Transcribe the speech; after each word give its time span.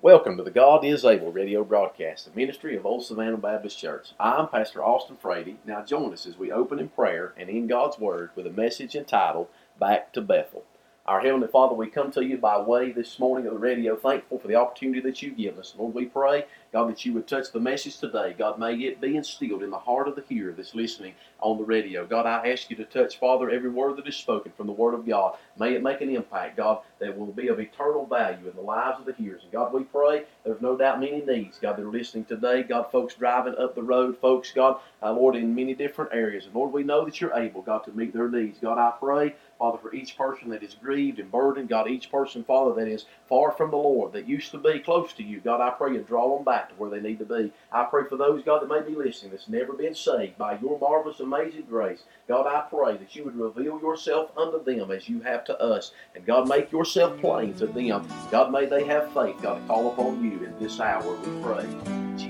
Welcome 0.00 0.36
to 0.36 0.44
the 0.44 0.52
God 0.52 0.84
is 0.84 1.04
Able 1.04 1.32
radio 1.32 1.64
broadcast, 1.64 2.26
the 2.26 2.36
ministry 2.38 2.76
of 2.76 2.86
Old 2.86 3.04
Savannah 3.04 3.36
Baptist 3.36 3.80
Church. 3.80 4.10
I'm 4.20 4.46
Pastor 4.46 4.80
Austin 4.80 5.16
Frady. 5.16 5.56
Now 5.66 5.84
join 5.84 6.12
us 6.12 6.24
as 6.24 6.38
we 6.38 6.52
open 6.52 6.78
in 6.78 6.88
prayer 6.88 7.34
and 7.36 7.50
in 7.50 7.66
God's 7.66 7.98
Word 7.98 8.30
with 8.36 8.46
a 8.46 8.50
message 8.50 8.94
entitled 8.94 9.48
Back 9.80 10.12
to 10.12 10.20
Bethel. 10.20 10.62
Our 11.08 11.20
Heavenly 11.20 11.48
Father, 11.48 11.74
we 11.74 11.86
come 11.86 12.10
to 12.12 12.22
you 12.22 12.36
by 12.36 12.60
way 12.60 12.92
this 12.92 13.18
morning 13.18 13.46
of 13.46 13.54
the 13.54 13.58
radio, 13.58 13.96
thankful 13.96 14.38
for 14.38 14.46
the 14.46 14.56
opportunity 14.56 15.00
that 15.00 15.22
you 15.22 15.30
give 15.30 15.58
us. 15.58 15.74
Lord, 15.78 15.94
we 15.94 16.04
pray, 16.04 16.44
God, 16.70 16.90
that 16.90 17.02
you 17.06 17.14
would 17.14 17.26
touch 17.26 17.50
the 17.50 17.58
message 17.58 17.96
today. 17.96 18.34
God, 18.36 18.58
may 18.58 18.74
it 18.74 19.00
be 19.00 19.16
instilled 19.16 19.62
in 19.62 19.70
the 19.70 19.78
heart 19.78 20.06
of 20.06 20.16
the 20.16 20.24
hearer 20.28 20.52
that's 20.52 20.74
listening 20.74 21.14
on 21.40 21.56
the 21.56 21.64
radio. 21.64 22.04
God, 22.04 22.26
I 22.26 22.50
ask 22.50 22.68
you 22.68 22.76
to 22.76 22.84
touch, 22.84 23.18
Father, 23.18 23.48
every 23.48 23.70
word 23.70 23.96
that 23.96 24.06
is 24.06 24.16
spoken 24.16 24.52
from 24.54 24.66
the 24.66 24.74
Word 24.74 24.92
of 24.92 25.06
God. 25.06 25.38
May 25.58 25.72
it 25.72 25.82
make 25.82 26.02
an 26.02 26.14
impact, 26.14 26.58
God, 26.58 26.80
that 26.98 27.16
will 27.16 27.32
be 27.32 27.48
of 27.48 27.58
eternal 27.58 28.04
value 28.04 28.46
in 28.46 28.54
the 28.54 28.60
lives 28.60 29.00
of 29.00 29.06
the 29.06 29.14
hearers. 29.14 29.44
And 29.44 29.52
God, 29.52 29.72
we 29.72 29.84
pray, 29.84 30.24
there's 30.44 30.60
no 30.60 30.76
doubt 30.76 31.00
many 31.00 31.22
needs, 31.22 31.58
God, 31.58 31.78
that 31.78 31.86
are 31.86 31.90
listening 31.90 32.26
today. 32.26 32.64
God, 32.64 32.92
folks 32.92 33.14
driving 33.14 33.54
up 33.56 33.74
the 33.74 33.82
road, 33.82 34.18
folks, 34.18 34.52
God, 34.52 34.78
uh, 35.02 35.10
Lord, 35.10 35.36
in 35.36 35.54
many 35.54 35.72
different 35.72 36.12
areas. 36.12 36.44
And 36.44 36.54
Lord, 36.54 36.70
we 36.70 36.82
know 36.82 37.06
that 37.06 37.18
you're 37.18 37.32
able, 37.32 37.62
God, 37.62 37.84
to 37.84 37.92
meet 37.92 38.12
their 38.12 38.28
needs. 38.28 38.58
God, 38.58 38.76
I 38.76 38.92
pray 39.00 39.34
Father, 39.58 39.78
for 39.78 39.92
each 39.92 40.16
person 40.16 40.50
that 40.50 40.62
is 40.62 40.76
grieved 40.80 41.18
and 41.18 41.32
burdened, 41.32 41.68
God, 41.68 41.88
each 41.88 42.10
person, 42.10 42.44
Father, 42.44 42.74
that 42.74 42.90
is 42.90 43.06
far 43.28 43.50
from 43.50 43.70
the 43.70 43.76
Lord, 43.76 44.12
that 44.12 44.28
used 44.28 44.52
to 44.52 44.58
be 44.58 44.78
close 44.78 45.12
to 45.14 45.22
you, 45.22 45.40
God, 45.40 45.60
I 45.60 45.70
pray 45.70 45.92
you 45.94 46.00
draw 46.00 46.36
them 46.36 46.44
back 46.44 46.68
to 46.68 46.74
where 46.76 46.90
they 46.90 47.00
need 47.00 47.18
to 47.18 47.24
be. 47.24 47.52
I 47.72 47.84
pray 47.84 48.04
for 48.08 48.16
those, 48.16 48.42
God, 48.44 48.62
that 48.62 48.68
may 48.68 48.88
be 48.88 48.96
listening 48.96 49.32
that's 49.32 49.48
never 49.48 49.72
been 49.72 49.94
saved 49.94 50.38
by 50.38 50.58
your 50.58 50.78
marvelous, 50.78 51.20
amazing 51.20 51.66
grace. 51.68 52.04
God, 52.28 52.46
I 52.46 52.68
pray 52.68 52.96
that 52.96 53.16
you 53.16 53.24
would 53.24 53.36
reveal 53.36 53.80
yourself 53.80 54.30
unto 54.36 54.62
them 54.62 54.90
as 54.90 55.08
you 55.08 55.20
have 55.22 55.44
to 55.46 55.60
us. 55.60 55.92
And 56.14 56.24
God, 56.24 56.48
make 56.48 56.70
yourself 56.70 57.18
plain 57.20 57.54
to 57.54 57.66
them. 57.66 58.06
God, 58.30 58.52
may 58.52 58.66
they 58.66 58.84
have 58.84 59.12
faith, 59.12 59.36
God, 59.42 59.60
to 59.60 59.66
call 59.66 59.92
upon 59.92 60.22
you 60.22 60.44
in 60.44 60.54
this 60.60 60.78
hour, 60.78 61.14
we 61.16 61.42
pray. 61.42 62.27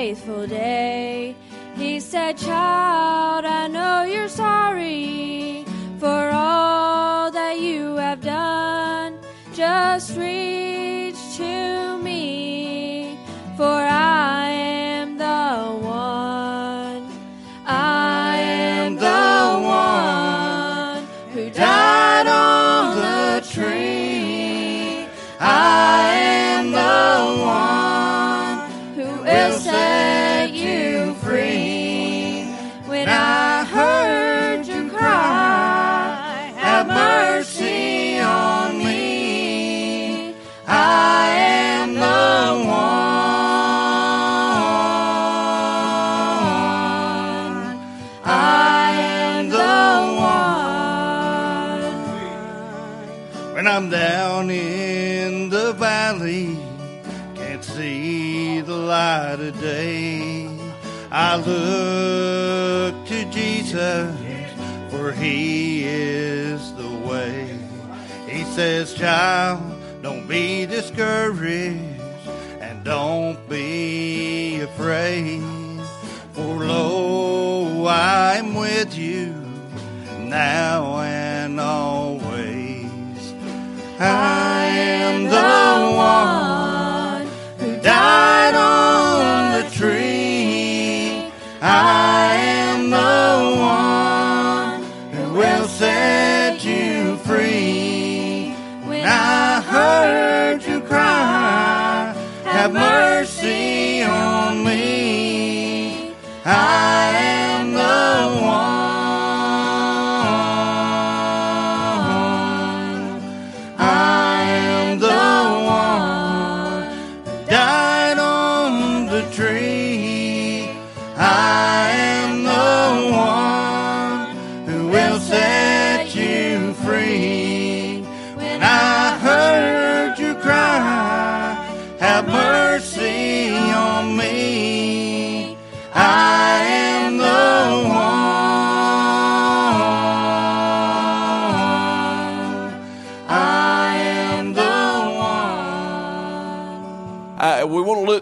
Faithful 0.00 0.46
day. 0.46 1.36
He 1.76 2.00
said, 2.00 2.38
Child, 2.38 3.44
says, 68.60 68.92
Child, 68.92 69.62
don't 70.02 70.28
be 70.28 70.66
discouraged 70.66 71.80
and 72.60 72.84
don't 72.84 73.38
be 73.48 74.60
afraid. 74.60 75.40
For 76.34 76.66
lo, 76.66 77.86
I'm 77.86 78.54
with 78.54 78.98
you 78.98 79.32
now 80.18 81.00
and 81.00 81.58
always. 81.58 83.32
I 83.98 84.29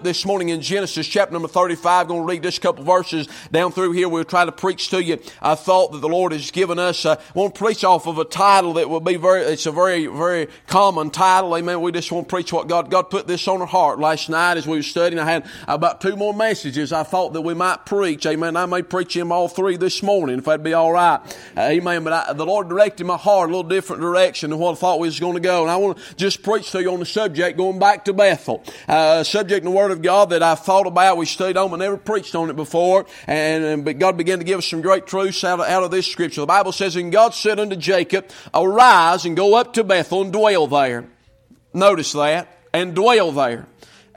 this 0.09 0.25
morning 0.25 0.49
in 0.49 0.63
Genesis 0.63 1.07
chapter 1.07 1.35
number 1.35 1.49
35. 1.49 2.09
Going 2.09 2.23
to 2.23 2.27
read 2.27 2.43
just 2.43 2.57
a 2.57 2.61
couple 2.63 2.83
verses 2.83 3.29
down 3.53 3.73
through 3.73 3.93
here. 3.93 4.09
We'll 4.09 4.25
try 4.25 4.47
to 4.47 4.53
preach 4.53 4.89
to 4.89 5.05
you 5.05 5.19
a 5.43 5.55
thought 5.55 5.93
that 5.93 5.99
the 5.99 6.09
Lord 6.09 6.33
has 6.33 6.51
given 6.51 6.79
us. 6.79 7.05
Uh, 7.05 7.21
want 7.35 7.55
to 7.55 7.59
preach 7.59 7.85
off 7.85 8.07
of 8.07 8.17
a 8.17 8.25
title 8.25 8.73
that 8.75 8.89
will 8.89 9.01
be 9.01 9.17
very, 9.17 9.43
it's 9.43 9.67
a 9.67 9.71
very, 9.71 10.07
very 10.07 10.49
common 10.67 11.11
title. 11.11 11.55
Amen. 11.55 11.83
We 11.83 11.93
just 11.93 12.11
want 12.11 12.27
to 12.27 12.35
preach 12.35 12.55
what 12.55 12.69
God, 12.69 12.91
God 12.91 13.11
put 13.11 13.27
this 13.27 13.47
on 13.47 13.61
our 13.61 13.67
heart 13.67 13.99
last 14.01 14.31
night 14.31 14.57
as 14.57 14.67
we 14.67 14.79
were 14.79 14.83
studying. 14.83 15.21
I 15.21 15.31
had 15.31 15.47
about 15.67 16.01
two 16.01 16.17
more 16.17 16.33
messages 16.33 16.91
I 16.91 17.03
thought 17.03 17.35
that 17.35 17.43
we 17.43 17.53
might 17.53 17.85
preach. 17.85 18.25
Amen. 18.25 18.57
I 18.57 18.65
may 18.65 18.81
preach 18.81 19.13
them 19.13 19.31
all 19.31 19.47
three 19.47 19.77
this 19.77 20.03
morning 20.03 20.39
if 20.39 20.47
that'd 20.47 20.65
be 20.65 20.73
all 20.73 20.93
right. 20.93 21.21
Uh, 21.55 21.61
amen. 21.61 22.03
But 22.05 22.13
I, 22.15 22.33
the 22.33 22.47
Lord 22.47 22.71
directed 22.71 23.05
my 23.05 23.19
heart 23.19 23.51
a 23.51 23.53
little 23.53 23.69
different 23.69 24.01
direction 24.01 24.49
than 24.49 24.59
what 24.59 24.73
I 24.73 24.75
thought 24.77 25.01
we 25.01 25.09
was 25.09 25.21
going 25.21 25.35
to 25.35 25.41
go. 25.41 25.61
And 25.61 25.71
I 25.71 25.77
want 25.77 25.99
to 25.99 26.17
just 26.17 26.43
preach 26.43 26.71
to 26.71 26.81
you 26.81 26.91
on 26.91 27.01
the 27.01 27.07
subject 27.07 27.59
going 27.59 27.79
back 27.79 28.07
to 28.07 28.15
Bethel. 28.15 28.65
Uh, 28.89 29.23
subject 29.23 29.67
in 29.67 29.71
the 29.71 29.77
Word 29.77 29.91
of 29.91 29.98
God 30.03 30.31
that 30.31 30.43
I 30.43 30.55
thought 30.55 30.87
about. 30.87 31.17
We 31.17 31.27
studied 31.27 31.57
on, 31.57 31.71
but 31.71 31.77
never 31.77 31.97
preached 31.97 32.35
on 32.35 32.51
it 32.51 32.57
before. 32.57 33.07
And, 33.27 33.65
and 33.65 33.85
but 33.85 33.99
God 33.99 34.17
began 34.17 34.39
to 34.39 34.45
give 34.45 34.59
us 34.59 34.67
some 34.67 34.81
great 34.81 35.07
truths 35.07 35.45
out 35.45 35.61
of, 35.61 35.67
out 35.67 35.83
of 35.83 35.91
this 35.91 36.07
scripture. 36.07 36.41
The 36.41 36.47
Bible 36.47 36.73
says, 36.73 36.97
And 36.97 37.13
God 37.13 37.35
said 37.35 37.61
unto 37.61 37.77
Jacob, 37.77 38.29
Arise 38.55 39.25
and 39.25 39.37
go 39.37 39.55
up 39.55 39.75
to 39.75 39.85
Bethel 39.85 40.23
and 40.23 40.33
dwell 40.33 40.67
there. 40.67 41.07
Notice 41.73 42.13
that. 42.13 42.49
And 42.73 42.95
dwell 42.95 43.33
there. 43.33 43.67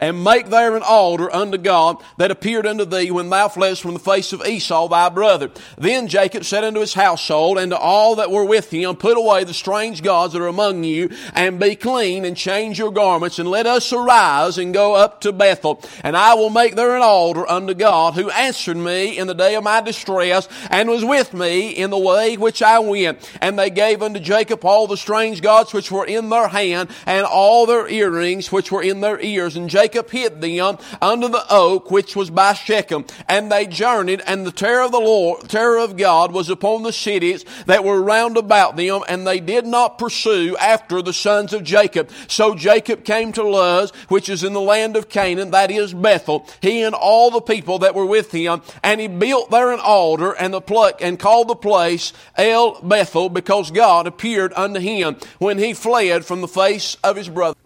And 0.02 0.24
make 0.24 0.50
there 0.50 0.76
an 0.76 0.82
altar 0.84 1.34
unto 1.34 1.60
God 1.60 1.98
that 2.18 2.32
appeared 2.32 2.66
unto 2.66 2.84
thee 2.86 3.12
when 3.12 3.30
thou 3.30 3.48
flest 3.48 3.84
from 3.84 3.94
the 3.94 4.00
face 4.00 4.34
of 4.34 4.46
Esau 4.46 4.88
thy 4.88 5.10
brother. 5.10 5.52
Then 5.78 6.08
Jacob 6.08 6.44
said 6.44 6.64
unto 6.64 6.80
his 6.80 6.96
household 6.96 7.60
and 7.60 7.72
to 7.72 7.78
all 7.78 8.16
that 8.16 8.32
were 8.32 8.44
with 8.44 8.72
him, 8.72 8.96
Put 8.96 9.16
away 9.16 9.44
the 9.44 9.54
strange 9.54 10.02
gods 10.02 10.34
that 10.34 10.42
are 10.42 10.48
among 10.48 10.84
you, 10.84 11.10
and 11.34 11.60
be 11.60 11.76
clean, 11.76 12.26
and 12.26 12.36
change 12.36 12.80
your 12.80 12.92
garments, 12.92 13.38
and 13.38 13.48
let 13.48 13.68
us 13.68 13.94
arise 13.94 14.58
and 14.58 14.74
go 14.74 14.96
up 14.96 15.22
to 15.22 15.32
Bethel. 15.32 15.82
And 16.04 16.18
I 16.18 16.34
will 16.34 16.50
make 16.50 16.76
there 16.76 16.96
an 16.96 17.04
altar 17.04 17.48
unto 17.48 17.76
God, 17.76 18.16
who 18.16 18.32
answered 18.32 18.78
me 18.78 19.18
in 19.18 19.28
the 19.28 19.36
day 19.36 19.54
of 19.54 19.64
my 19.64 19.82
distress, 19.82 20.48
and 20.72 20.90
was 20.90 21.06
with 21.06 21.34
me 21.34 21.70
in 21.70 21.92
the 21.92 21.98
way 21.98 22.38
which 22.38 22.64
I 22.64 22.80
went. 22.80 23.30
And 23.40 23.60
they 23.60 23.70
gave 23.70 24.02
unto 24.02 24.20
Jacob 24.20 24.66
all 24.66 24.88
the 24.88 24.98
strange 24.98 25.44
gods 25.44 25.74
which 25.74 25.92
were 25.92 26.06
in 26.06 26.30
their 26.30 26.48
hand, 26.48 26.90
and 27.06 27.24
all 27.24 27.68
their 27.68 27.88
earrings 27.88 28.52
which 28.52 28.72
were 28.72 28.82
in 28.82 29.02
their 29.02 29.20
ears. 29.20 29.56
And 29.56 29.70
Jacob 29.70 29.91
hid 30.10 30.42
them 30.42 30.78
under 31.02 31.28
the 31.28 31.46
oak 31.50 31.92
which 31.92 32.16
was 32.16 32.30
by 32.30 32.54
Shechem. 32.54 33.06
And 33.28 33.52
they 33.52 33.66
journeyed, 33.66 34.22
and 34.26 34.46
the 34.46 34.52
terror 34.52 34.84
of 34.84 34.92
the 34.92 35.00
Lord, 35.00 35.50
terror 35.50 35.78
of 35.78 35.98
God 35.98 36.32
was 36.32 36.50
upon 36.50 36.84
the 36.84 36.94
cities 36.94 37.46
that 37.66 37.84
were 37.84 38.02
round 38.02 38.38
about 38.38 38.76
them, 38.76 39.02
and 39.08 39.26
they 39.26 39.40
did 39.40 39.66
not 39.66 39.98
pursue 39.98 40.56
after 40.58 41.02
the 41.02 41.14
sons 41.14 41.54
of 41.54 41.64
Jacob. 41.64 42.10
So 42.28 42.56
Jacob 42.56 43.04
came 43.04 43.32
to 43.34 43.44
Luz, 43.44 43.92
which 44.08 44.30
is 44.30 44.44
in 44.44 44.54
the 44.54 44.62
land 44.62 44.96
of 44.96 45.10
Canaan, 45.10 45.52
that 45.52 45.72
is 45.72 45.94
Bethel, 45.94 46.48
he 46.62 46.82
and 46.82 46.96
all 46.96 47.32
the 47.32 47.42
people 47.42 47.80
that 47.80 47.96
were 47.96 48.06
with 48.06 48.32
him, 48.32 48.62
and 48.84 49.02
he 49.02 49.08
built 49.08 49.52
there 49.52 49.72
an 49.72 49.80
altar 49.80 50.32
and 50.32 50.54
the 50.54 50.62
pluck 50.62 51.02
and 51.02 51.20
called 51.20 51.48
the 51.48 51.56
place 51.56 52.14
El 52.38 52.82
Bethel, 52.82 53.30
because 53.30 53.72
God 53.72 54.08
appeared 54.08 54.54
unto 54.56 54.80
him 54.80 55.18
when 55.40 55.58
he 55.58 55.74
fled 55.74 56.26
from 56.26 56.42
the 56.42 56.48
face 56.48 56.98
of 57.04 57.16
his 57.16 57.30
brother. 57.30 57.61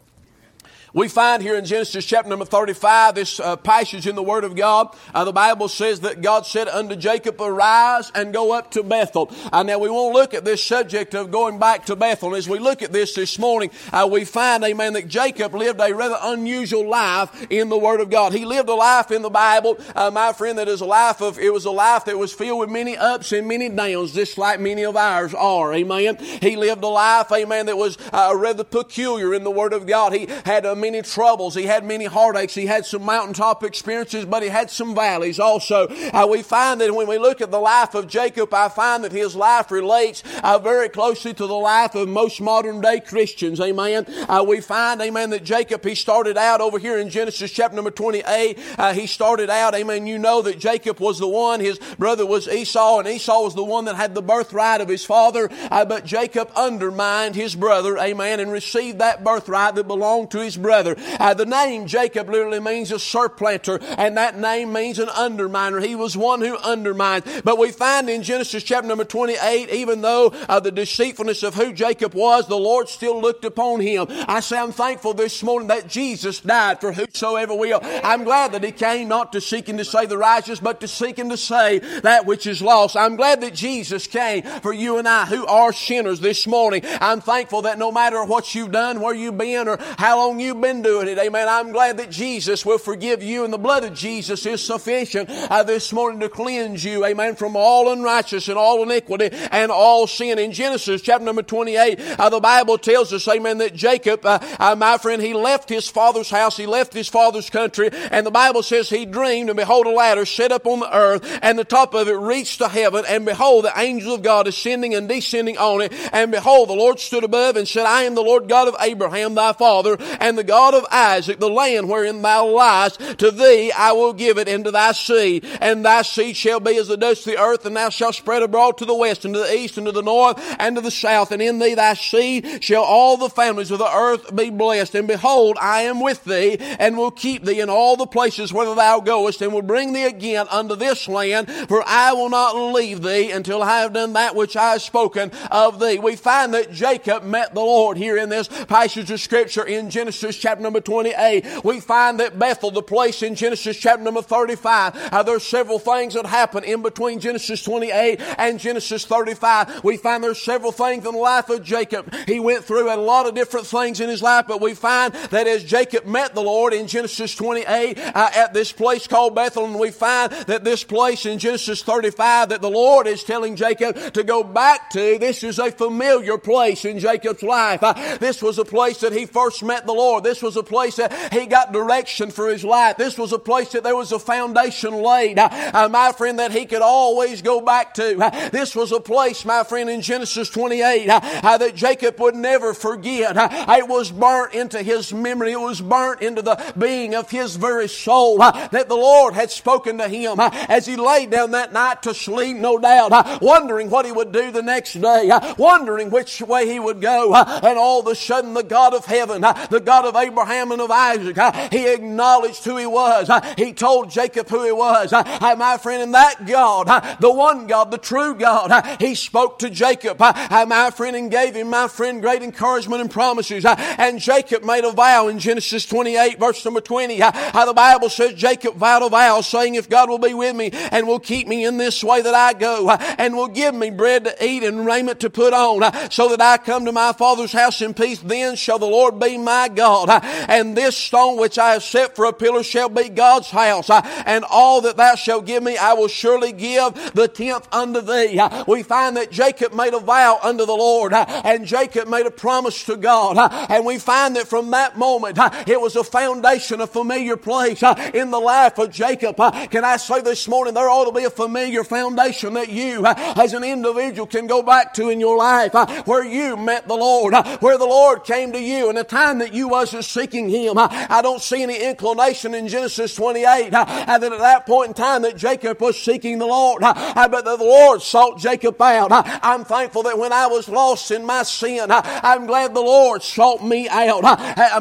We 0.96 1.10
find 1.10 1.44
here 1.44 1.58
in 1.58 1.66
Genesis 1.66 2.06
chapter 2.06 2.30
number 2.30 2.46
35, 2.46 3.16
this 3.16 3.42
uh, 3.42 3.58
passage 3.58 4.08
in 4.08 4.16
the 4.16 4.24
Word 4.24 4.46
of 4.46 4.56
God. 4.56 4.96
Uh, 5.14 5.26
the 5.26 5.34
Bible 5.34 5.68
says 5.68 6.00
that 6.00 6.22
God 6.22 6.46
said 6.46 6.70
unto 6.70 6.96
Jacob, 6.96 7.42
Arise 7.42 8.14
and 8.16 8.34
go 8.34 8.54
up 8.54 8.72
to 8.72 8.82
Bethel. 8.82 9.30
Uh, 9.52 9.64
now 9.64 9.78
we 9.78 9.90
won't 9.90 10.14
look 10.14 10.34
at 10.34 10.46
this 10.46 10.64
subject 10.64 11.14
of 11.14 11.32
going 11.32 11.60
back 11.60 11.88
to 11.88 11.98
Bethel. 11.98 12.30
And 12.30 12.38
as 12.38 12.48
we 12.48 12.60
look 12.60 12.82
at 12.82 12.94
this 12.94 13.14
this 13.14 13.38
morning, 13.38 13.72
uh, 13.92 14.08
we 14.10 14.24
find, 14.24 14.64
amen, 14.64 14.94
that 14.94 15.10
Jacob 15.10 15.54
lived 15.54 15.82
a 15.82 15.94
rather 15.94 16.18
unusual 16.22 16.88
life 16.88 17.46
in 17.50 17.68
the 17.68 17.78
Word 17.78 18.00
of 18.00 18.10
God. 18.10 18.32
He 18.32 18.46
lived 18.46 18.70
a 18.70 18.76
life 18.76 19.12
in 19.12 19.22
the 19.22 19.30
Bible, 19.30 19.78
uh, 19.98 20.12
my 20.12 20.32
friend, 20.32 20.58
that 20.60 20.70
is 20.70 20.80
a 20.80 20.86
life 20.86 21.20
of, 21.20 21.38
it 21.38 21.52
was 21.52 21.66
a 21.66 21.72
life 21.72 22.06
that 22.06 22.18
was 22.18 22.32
filled 22.32 22.62
with 22.62 22.70
many 22.70 22.96
ups 22.96 23.34
and 23.34 23.50
many 23.50 23.68
downs, 23.68 24.14
just 24.14 24.38
like 24.38 24.62
many 24.62 24.86
of 24.86 24.96
ours 24.96 25.34
are, 25.34 25.74
amen. 25.74 26.16
He 26.40 26.56
lived 26.56 26.86
a 26.86 26.88
life, 26.88 27.34
amen, 27.34 27.66
that 27.66 27.76
was 27.76 27.98
uh, 28.14 28.32
rather 28.34 28.64
peculiar 28.64 29.34
in 29.34 29.44
the 29.44 29.52
Word 29.52 29.74
of 29.74 29.86
God. 29.88 30.14
He 30.14 30.28
had 30.46 30.66
a 30.66 30.85
many 30.86 31.02
troubles. 31.02 31.56
He 31.56 31.64
had 31.64 31.84
many 31.84 32.06
heartaches. 32.06 32.54
He 32.54 32.68
had 32.68 32.86
some 32.86 33.04
mountaintop 33.04 33.64
experiences, 33.64 34.24
but 34.26 34.44
he 34.44 34.50
had 34.50 34.70
some 34.70 34.94
valleys 34.94 35.40
also. 35.40 35.88
Uh, 35.88 36.28
we 36.30 36.44
find 36.44 36.80
that 36.80 36.94
when 36.94 37.08
we 37.08 37.18
look 37.18 37.42
at 37.42 37.50
the 37.50 37.60
life 37.60 37.96
of 37.96 38.08
Jacob, 38.08 38.54
I 38.54 38.70
find 38.70 39.04
that 39.04 39.12
his 39.12 39.36
life 39.36 39.72
relates 39.72 40.22
uh, 40.44 40.60
very 40.60 40.90
closely 40.90 41.34
to 41.34 41.48
the 41.48 41.56
life 41.56 41.96
of 41.96 42.08
most 42.08 42.40
modern 42.40 42.82
day 42.82 43.00
Christians. 43.00 43.60
Amen. 43.60 44.06
Uh, 44.30 44.46
we 44.48 44.62
find, 44.62 45.02
amen, 45.02 45.32
that 45.32 45.44
Jacob, 45.44 45.84
he 45.84 45.96
started 45.96 46.38
out 46.38 46.62
over 46.62 46.78
here 46.78 47.00
in 47.00 47.10
Genesis 47.10 47.50
chapter 47.50 47.76
number 47.76 47.90
28. 47.90 48.60
Uh, 48.78 48.94
he 48.94 49.08
started 49.08 49.50
out, 49.50 49.74
amen, 49.74 50.06
you 50.06 50.20
know 50.20 50.44
that 50.44 50.60
Jacob 50.60 51.00
was 51.00 51.18
the 51.18 51.28
one, 51.28 51.62
his 51.62 51.80
brother 51.98 52.28
was 52.28 52.48
Esau, 52.48 53.00
and 53.00 53.08
Esau 53.08 53.42
was 53.42 53.56
the 53.56 53.64
one 53.64 53.86
that 53.86 53.96
had 53.96 54.14
the 54.14 54.22
birthright 54.22 54.82
of 54.82 54.88
his 54.88 55.04
father. 55.04 55.50
Uh, 55.72 55.84
but 55.84 56.06
Jacob 56.06 56.52
undermined 56.56 57.34
his 57.34 57.56
brother, 57.56 57.98
amen, 57.98 58.40
and 58.40 58.52
received 58.52 59.00
that 59.00 59.24
birthright 59.24 59.74
that 59.74 59.88
belonged 59.88 60.30
to 60.30 60.40
his 60.40 60.56
brother. 60.56 60.75
Uh, 60.76 61.34
the 61.34 61.46
name 61.46 61.88
Jacob 61.88 62.30
literally 62.30 62.60
means 62.60 62.92
a 62.92 63.00
surplanter, 63.00 63.80
and 63.98 64.18
that 64.18 64.38
name 64.38 64.74
means 64.74 65.00
an 65.00 65.08
underminer. 65.08 65.84
He 65.84 65.96
was 65.96 66.18
one 66.18 66.42
who 66.42 66.58
undermined. 66.58 67.24
But 67.44 67.58
we 67.58 67.72
find 67.72 68.10
in 68.10 68.24
Genesis 68.24 68.64
chapter 68.64 68.88
number 68.88 69.06
28, 69.06 69.70
even 69.70 70.02
though 70.02 70.28
uh, 70.50 70.60
the 70.60 70.72
deceitfulness 70.72 71.44
of 71.44 71.56
who 71.56 71.74
Jacob 71.74 72.14
was, 72.14 72.48
the 72.48 72.58
Lord 72.58 72.90
still 72.90 73.22
looked 73.22 73.46
upon 73.46 73.80
him. 73.80 74.08
I 74.10 74.40
say 74.40 74.58
I'm 74.58 74.72
thankful 74.72 75.14
this 75.14 75.44
morning 75.44 75.68
that 75.70 75.88
Jesus 75.88 76.40
died 76.42 76.82
for 76.82 76.92
whosoever 76.92 77.56
will. 77.56 77.80
I'm 77.84 78.24
glad 78.24 78.52
that 78.54 78.64
he 78.64 78.72
came 78.72 79.08
not 79.08 79.32
to 79.34 79.42
seek 79.42 79.70
and 79.70 79.78
to 79.78 79.86
save 79.86 80.10
the 80.10 80.18
righteous, 80.18 80.60
but 80.60 80.80
to 80.82 80.88
seek 80.88 81.20
and 81.20 81.30
to 81.32 81.38
save 81.38 82.02
that 82.02 82.26
which 82.26 82.48
is 82.48 82.62
lost. 82.62 82.96
I'm 82.96 83.16
glad 83.16 83.42
that 83.42 83.54
Jesus 83.54 84.08
came 84.08 84.44
for 84.44 84.74
you 84.74 84.98
and 84.98 85.08
I 85.08 85.26
who 85.26 85.46
are 85.46 85.72
sinners 85.72 86.20
this 86.20 86.48
morning. 86.48 86.82
I'm 86.84 87.22
thankful 87.22 87.64
that 87.64 87.78
no 87.78 87.92
matter 87.92 88.24
what 88.26 88.56
you've 88.56 88.72
done, 88.72 89.00
where 89.00 89.14
you've 89.14 89.38
been, 89.38 89.68
or 89.68 89.78
how 89.98 90.18
long 90.18 90.40
you've 90.40 90.60
been 90.60 90.65
doing 90.66 91.08
it, 91.08 91.18
amen, 91.18 91.48
I'm 91.48 91.72
glad 91.72 91.98
that 91.98 92.10
Jesus 92.10 92.66
will 92.66 92.78
forgive 92.78 93.22
you 93.22 93.44
and 93.44 93.54
the 93.54 93.58
blood 93.58 93.84
of 93.84 93.94
Jesus 93.94 94.46
is 94.46 94.64
sufficient 94.64 95.30
uh, 95.30 95.64
this 95.64 95.94
morning 95.94 96.20
to 96.22 96.30
cleanse 96.30 96.84
you, 96.84 97.06
amen, 97.06 97.36
from 97.36 97.56
all 97.56 97.92
unrighteousness 97.92 98.48
and 98.48 98.58
all 98.58 98.84
iniquity 98.84 99.30
and 99.52 99.72
all 99.72 100.08
sin. 100.08 100.40
In 100.40 100.52
Genesis 100.52 101.02
chapter 101.02 101.26
number 101.26 101.44
28, 101.44 102.00
uh, 102.20 102.30
the 102.30 102.40
Bible 102.40 102.78
tells 102.78 103.14
us, 103.14 103.28
amen, 103.28 103.60
that 103.60 103.76
Jacob, 103.76 104.26
uh, 104.26 104.40
uh, 104.60 104.76
my 104.76 104.98
friend, 104.98 105.22
he 105.22 105.34
left 105.34 105.70
his 105.70 105.88
father's 105.88 106.30
house, 106.30 106.58
he 106.58 106.66
left 106.66 106.94
his 106.94 107.10
father's 107.10 107.50
country, 107.50 107.90
and 108.12 108.26
the 108.26 108.32
Bible 108.32 108.64
says 108.64 108.90
he 108.90 109.06
dreamed, 109.06 109.50
and 109.50 109.58
behold, 109.58 109.86
a 109.86 109.92
ladder 109.92 110.26
set 110.26 110.52
up 110.52 110.66
on 110.66 110.80
the 110.80 110.98
earth, 110.98 111.40
and 111.42 111.60
the 111.60 111.64
top 111.64 111.94
of 111.94 112.08
it 112.08 112.14
reached 112.14 112.60
to 112.60 112.68
heaven, 112.68 113.04
and 113.08 113.26
behold, 113.26 113.66
the 113.66 113.80
angel 113.80 114.16
of 114.16 114.24
God 114.24 114.48
ascending 114.48 114.96
and 114.96 115.08
descending 115.08 115.58
on 115.58 115.82
it, 115.82 115.94
and 116.14 116.32
behold, 116.32 116.70
the 116.70 116.74
Lord 116.74 117.00
stood 117.00 117.24
above 117.24 117.56
and 117.56 117.68
said, 117.68 117.86
I 117.86 118.04
am 118.04 118.16
the 118.16 118.22
Lord 118.22 118.48
God 118.48 118.68
of 118.68 118.76
Abraham 118.80 119.36
thy 119.36 119.54
father, 119.54 119.98
and 120.20 120.38
the 120.38 120.44
God 120.46 120.74
of 120.74 120.86
Isaac, 120.92 121.40
the 121.40 121.50
land 121.50 121.90
wherein 121.90 122.22
thou 122.22 122.46
liest, 122.46 123.18
to 123.20 123.32
thee 123.32 123.72
I 123.72 123.92
will 123.92 124.14
give 124.14 124.38
it 124.38 124.48
into 124.48 124.72
thy 124.72 124.92
seed, 124.92 125.46
and 125.62 125.84
thy 125.84 126.02
seed 126.02 126.38
shall 126.38 126.60
be 126.60 126.78
as 126.78 126.88
the 126.88 126.98
dust 126.98 127.28
of 127.28 127.34
the 127.34 127.42
earth, 127.42 127.66
and 127.66 127.76
thou 127.76 127.90
shalt 127.90 128.16
spread 128.16 128.44
abroad 128.44 128.78
to 128.78 128.86
the 128.86 128.96
west, 128.96 129.26
and 129.26 129.34
to 129.34 129.40
the 129.40 129.54
east, 129.54 129.78
and 129.78 129.86
to 129.86 129.92
the 129.92 130.02
north, 130.02 130.40
and 130.60 130.76
to 130.76 130.82
the 130.82 130.92
south, 130.92 131.32
and 131.32 131.42
in 131.42 131.60
thee 131.60 131.76
thy 131.76 131.94
seed 131.94 132.64
shall 132.64 132.84
all 132.84 133.18
the 133.18 133.30
families 133.30 133.72
of 133.72 133.80
the 133.80 133.96
earth 133.96 134.36
be 134.36 134.50
blessed. 134.50 134.96
And 134.96 135.08
behold, 135.08 135.58
I 135.60 135.82
am 135.82 136.00
with 136.00 136.24
thee, 136.24 136.58
and 136.60 136.98
will 136.98 137.12
keep 137.12 137.44
thee 137.44 137.60
in 137.60 137.70
all 137.70 137.96
the 137.96 138.06
places 138.06 138.54
whither 138.54 138.76
thou 138.76 139.00
goest, 139.00 139.42
and 139.42 139.54
will 139.54 139.62
bring 139.62 139.94
thee 139.94 140.06
again 140.06 140.48
unto 140.50 140.76
this 140.76 141.08
land, 141.08 141.50
for 141.68 141.84
I 141.86 142.14
will 142.14 142.30
not 142.30 142.56
leave 142.56 143.02
thee 143.02 143.32
until 143.32 143.62
I 143.62 143.80
have 143.80 143.94
done 143.94 144.14
that 144.14 144.36
which 144.36 144.56
I 144.56 144.72
have 144.74 144.82
spoken 144.82 145.32
of 145.52 145.80
thee. 145.80 146.00
We 146.00 146.16
find 146.16 146.54
that 146.54 146.72
Jacob 146.72 147.24
met 147.24 147.54
the 147.54 147.62
Lord 147.62 147.98
here 147.98 148.18
in 148.18 148.30
this 148.30 148.48
passage 148.48 149.12
of 149.12 149.20
scripture 149.20 149.64
in 149.64 149.90
Genesis 149.90 150.35
chapter 150.38 150.62
number 150.62 150.82
28. 150.82 151.64
We 151.64 151.80
find 151.80 152.20
that 152.20 152.38
Bethel, 152.38 152.72
the 152.72 152.82
place 152.82 153.24
in 153.24 153.36
Genesis 153.36 153.78
chapter 153.78 154.04
number 154.04 154.22
35, 154.22 154.96
uh, 154.96 155.24
there's 155.24 155.44
several 155.44 155.80
things 155.80 156.14
that 156.14 156.26
happen 156.26 156.64
in 156.64 156.82
between 156.82 157.20
Genesis 157.20 157.64
28 157.64 158.20
and 158.38 158.60
Genesis 158.60 159.06
35. 159.06 159.84
We 159.84 159.98
find 159.98 160.24
there's 160.24 160.42
several 160.42 160.72
things 160.72 161.06
in 161.06 161.14
the 161.14 161.20
life 161.20 161.50
of 161.50 161.64
Jacob. 161.64 162.14
He 162.28 162.40
went 162.40 162.64
through 162.64 162.94
a 162.94 162.98
lot 162.98 163.28
of 163.28 163.36
different 163.36 163.68
things 163.68 164.00
in 164.00 164.10
his 164.10 164.22
life, 164.22 164.46
but 164.48 164.62
we 164.62 164.74
find 164.74 165.14
that 165.14 165.48
as 165.48 165.64
Jacob 165.64 166.06
met 166.06 166.36
the 166.36 166.42
Lord 166.42 166.74
in 166.74 166.88
Genesis 166.88 167.36
28 167.36 167.98
uh, 167.98 168.30
at 168.36 168.54
this 168.54 168.72
place 168.72 169.08
called 169.08 169.36
Bethel, 169.36 169.66
and 169.66 169.80
we 169.80 169.92
find 169.92 170.32
that 170.32 170.64
this 170.64 170.84
place 170.84 171.26
in 171.26 171.40
Genesis 171.40 171.82
35 171.84 172.50
that 172.50 172.62
the 172.62 172.70
Lord 172.70 173.08
is 173.08 173.24
telling 173.24 173.56
Jacob 173.56 174.14
to 174.14 174.24
go 174.24 174.44
back 174.44 174.90
to, 174.92 175.18
this 175.20 175.44
is 175.44 175.60
a 175.60 175.72
familiar 175.72 176.38
place 176.38 176.86
in 176.86 177.00
Jacob's 177.00 177.44
life. 177.44 177.82
Uh, 177.82 178.18
this 178.18 178.42
was 178.42 178.58
a 178.58 178.66
place 178.66 179.00
that 179.00 179.14
he 179.14 179.26
first 179.26 179.64
met 179.64 179.86
the 179.86 179.94
Lord. 179.94 180.24
This 180.26 180.42
was 180.42 180.58
a 180.58 180.64
place 180.64 180.96
that 180.96 181.32
he 181.32 181.46
got 181.46 181.72
direction 181.72 182.32
for 182.32 182.50
his 182.50 182.64
life. 182.64 182.98
This 182.98 183.18
was 183.18 183.32
a 183.32 183.40
place 183.40 183.72
that 183.74 183.84
there 183.84 183.96
was 183.96 184.12
a 184.12 184.20
foundation 184.20 185.02
laid, 185.02 185.38
uh, 185.38 185.50
uh, 185.52 185.88
my 185.90 186.12
friend, 186.12 186.40
that 186.40 186.52
he 186.52 186.66
could 186.66 186.82
always 186.82 187.42
go 187.44 187.62
back 187.62 187.94
to. 187.96 188.18
Uh, 188.20 188.50
this 188.50 188.76
was 188.76 188.92
a 188.92 189.00
place, 189.00 189.46
my 189.46 189.64
friend, 189.64 189.90
in 189.90 190.02
Genesis 190.02 190.50
28 190.50 191.10
uh, 191.10 191.20
uh, 191.24 191.58
that 191.58 191.76
Jacob 191.76 192.20
would 192.20 192.36
never 192.36 192.74
forget. 192.74 193.36
It 193.38 193.88
was 193.88 194.12
burnt 194.12 194.54
into 194.54 194.82
his 194.82 195.14
memory. 195.14 195.52
It 195.52 195.60
was 195.60 195.80
burnt 195.80 196.22
into 196.22 196.42
the 196.42 196.74
being 196.78 197.14
of 197.14 197.30
his 197.30 197.56
very 197.56 197.88
soul 197.88 198.40
that 198.40 198.90
the 198.90 198.96
Lord 198.96 199.36
had 199.36 199.52
spoken 199.52 200.00
to 200.00 200.10
him 200.10 200.40
as 200.40 200.88
he 200.88 200.96
laid 200.96 201.30
down 201.30 201.52
that 201.52 201.72
night 201.72 202.02
to 202.04 202.16
sleep, 202.16 202.58
no 202.58 202.80
doubt, 202.80 203.42
wondering 203.42 203.92
what 203.92 204.06
he 204.06 204.12
would 204.12 204.32
do 204.32 204.52
the 204.52 204.64
next 204.64 204.94
day, 204.94 205.30
wondering 205.58 206.10
which 206.10 206.42
way 206.42 206.68
he 206.68 206.80
would 206.80 207.00
go. 207.00 207.36
And 207.36 207.78
all 207.78 208.00
of 208.00 208.08
a 208.08 208.16
sudden, 208.16 208.56
the 208.56 208.64
God 208.64 208.96
of 208.96 209.06
heaven, 209.06 209.42
the 209.42 209.82
God 209.84 210.06
of 210.06 210.15
Abraham 210.16 210.72
and 210.72 210.82
of 210.82 210.92
Isaac, 210.92 211.38
he 211.72 211.88
acknowledged 211.88 212.64
who 212.64 212.78
he 212.78 212.86
was. 212.86 213.30
He 213.58 213.74
told 213.74 214.10
Jacob 214.10 214.50
who 214.50 214.64
he 214.64 214.72
was. 214.72 215.12
My 215.12 215.78
friend, 215.82 216.04
and 216.04 216.14
that 216.14 216.46
God, 216.46 217.18
the 217.20 217.32
one 217.32 217.68
God, 217.68 217.92
the 217.92 217.98
true 217.98 218.36
God, 218.36 218.98
he 219.00 219.16
spoke 219.16 219.60
to 219.60 219.70
Jacob, 219.70 220.20
my 220.20 220.92
friend, 220.96 221.16
and 221.16 221.32
gave 221.32 221.56
him, 221.56 221.70
my 221.70 221.88
friend, 221.88 222.22
great 222.22 222.44
encouragement 222.44 223.02
and 223.02 223.10
promises. 223.12 223.66
And 223.66 224.20
Jacob 224.20 224.64
made 224.64 224.84
a 224.84 224.92
vow 224.92 225.28
in 225.28 225.40
Genesis 225.40 225.86
28, 225.86 226.40
verse 226.40 226.64
number 226.66 226.82
20. 226.82 227.22
uh, 227.22 227.32
How 227.32 227.66
the 227.66 227.74
Bible 227.74 228.10
says 228.10 228.34
Jacob 228.34 228.76
vowed 228.76 229.04
a 229.04 229.10
vow, 229.10 229.42
saying, 229.42 229.76
If 229.76 229.90
God 229.90 230.10
will 230.10 230.20
be 230.20 230.34
with 230.34 230.56
me 230.56 230.70
and 230.74 231.08
will 231.08 231.20
keep 231.20 231.48
me 231.48 231.66
in 231.66 231.78
this 231.78 232.04
way 232.04 232.22
that 232.22 232.34
I 232.34 232.54
go, 232.54 232.90
and 232.90 233.36
will 233.36 233.48
give 233.48 233.74
me 233.76 233.90
bread 233.90 234.26
to 234.26 234.46
eat 234.46 234.64
and 234.64 234.86
raiment 234.86 235.20
to 235.22 235.30
put 235.30 235.54
on, 235.54 236.12
so 236.12 236.30
that 236.30 236.42
I 236.42 236.58
come 236.58 236.86
to 236.86 236.92
my 236.92 237.14
father's 237.14 237.52
house 237.54 237.82
in 237.82 237.94
peace, 237.94 238.20
then 238.20 238.56
shall 238.56 238.80
the 238.80 238.86
Lord 238.86 239.20
be 239.20 239.38
my 239.38 239.70
God. 239.70 240.05
And 240.10 240.76
this 240.76 240.96
stone 240.98 241.38
which 241.38 241.58
I 241.58 241.74
have 241.74 241.84
set 241.84 242.16
for 242.16 242.26
a 242.26 242.34
pillar 242.34 242.64
shall 242.64 242.90
be 242.90 243.10
God's 243.10 243.50
house. 243.50 243.90
And 243.90 244.46
all 244.50 244.82
that 244.82 244.98
thou 244.98 245.16
shalt 245.16 245.46
give 245.46 245.64
me, 245.64 245.78
I 245.78 245.94
will 245.94 246.08
surely 246.08 246.52
give 246.52 247.14
the 247.14 247.28
tenth 247.28 247.68
unto 247.72 248.02
thee. 248.02 248.42
We 248.68 248.84
find 248.84 249.18
that 249.18 249.32
Jacob 249.32 249.74
made 249.74 249.94
a 249.94 250.00
vow 250.00 250.40
unto 250.42 250.66
the 250.66 250.76
Lord, 250.76 251.14
and 251.14 251.66
Jacob 251.66 252.08
made 252.08 252.26
a 252.26 252.32
promise 252.32 252.84
to 252.86 252.98
God. 252.98 253.38
And 253.70 253.86
we 253.86 253.98
find 253.98 254.36
that 254.36 254.48
from 254.48 254.72
that 254.72 254.98
moment, 254.98 255.38
it 255.68 255.80
was 255.80 255.96
a 255.96 256.04
foundation, 256.04 256.82
a 256.82 256.88
familiar 256.88 257.38
place 257.38 257.84
in 258.14 258.32
the 258.32 258.40
life 258.40 258.78
of 258.78 258.92
Jacob. 258.92 259.38
Can 259.72 259.84
I 259.84 259.98
say 259.98 260.22
this 260.22 260.48
morning, 260.48 260.74
there 260.74 260.90
ought 260.90 261.06
to 261.06 261.12
be 261.12 261.24
a 261.24 261.30
familiar 261.30 261.84
foundation 261.84 262.54
that 262.54 262.70
you, 262.70 263.06
as 263.06 263.54
an 263.54 263.64
individual, 263.64 264.28
can 264.28 264.48
go 264.48 264.62
back 264.62 264.94
to 264.96 265.10
in 265.10 265.20
your 265.20 265.38
life 265.38 265.74
where 266.06 266.26
you 266.26 266.58
met 266.58 266.88
the 266.88 266.96
Lord, 266.96 267.34
where 267.62 267.78
the 267.78 267.86
Lord 267.86 268.24
came 268.24 268.52
to 268.54 268.62
you 268.62 268.90
in 268.90 268.98
a 268.98 269.04
time 269.04 269.40
that 269.40 269.54
you 269.54 269.68
wasn't 269.68 269.95
seeking 270.04 270.50
Him. 270.50 270.78
I 270.78 271.22
don't 271.22 271.42
see 271.42 271.64
any 271.64 271.82
inclination 271.84 272.54
in 272.54 272.68
Genesis 272.68 273.16
28 273.16 273.72
that 273.72 274.08
at 274.08 274.22
that 274.22 274.66
point 274.66 274.90
in 274.90 274.94
time 274.94 275.22
that 275.24 275.38
Jacob 275.38 275.82
was 275.82 276.00
seeking 276.00 276.40
the 276.40 276.46
Lord, 276.46 276.82
but 276.82 277.46
the 277.46 277.58
Lord 277.58 278.02
sought 278.02 278.40
Jacob 278.40 278.82
out. 278.82 279.10
I'm 279.12 279.64
thankful 279.66 280.04
that 280.04 280.18
when 280.18 280.34
I 280.34 280.48
was 280.48 280.68
lost 280.70 281.12
in 281.12 281.26
my 281.26 281.44
sin, 281.44 281.88
I'm 281.90 282.46
glad 282.46 282.74
the 282.74 282.82
Lord 282.82 283.24
sought 283.24 283.64
me 283.64 283.88
out. 283.90 284.24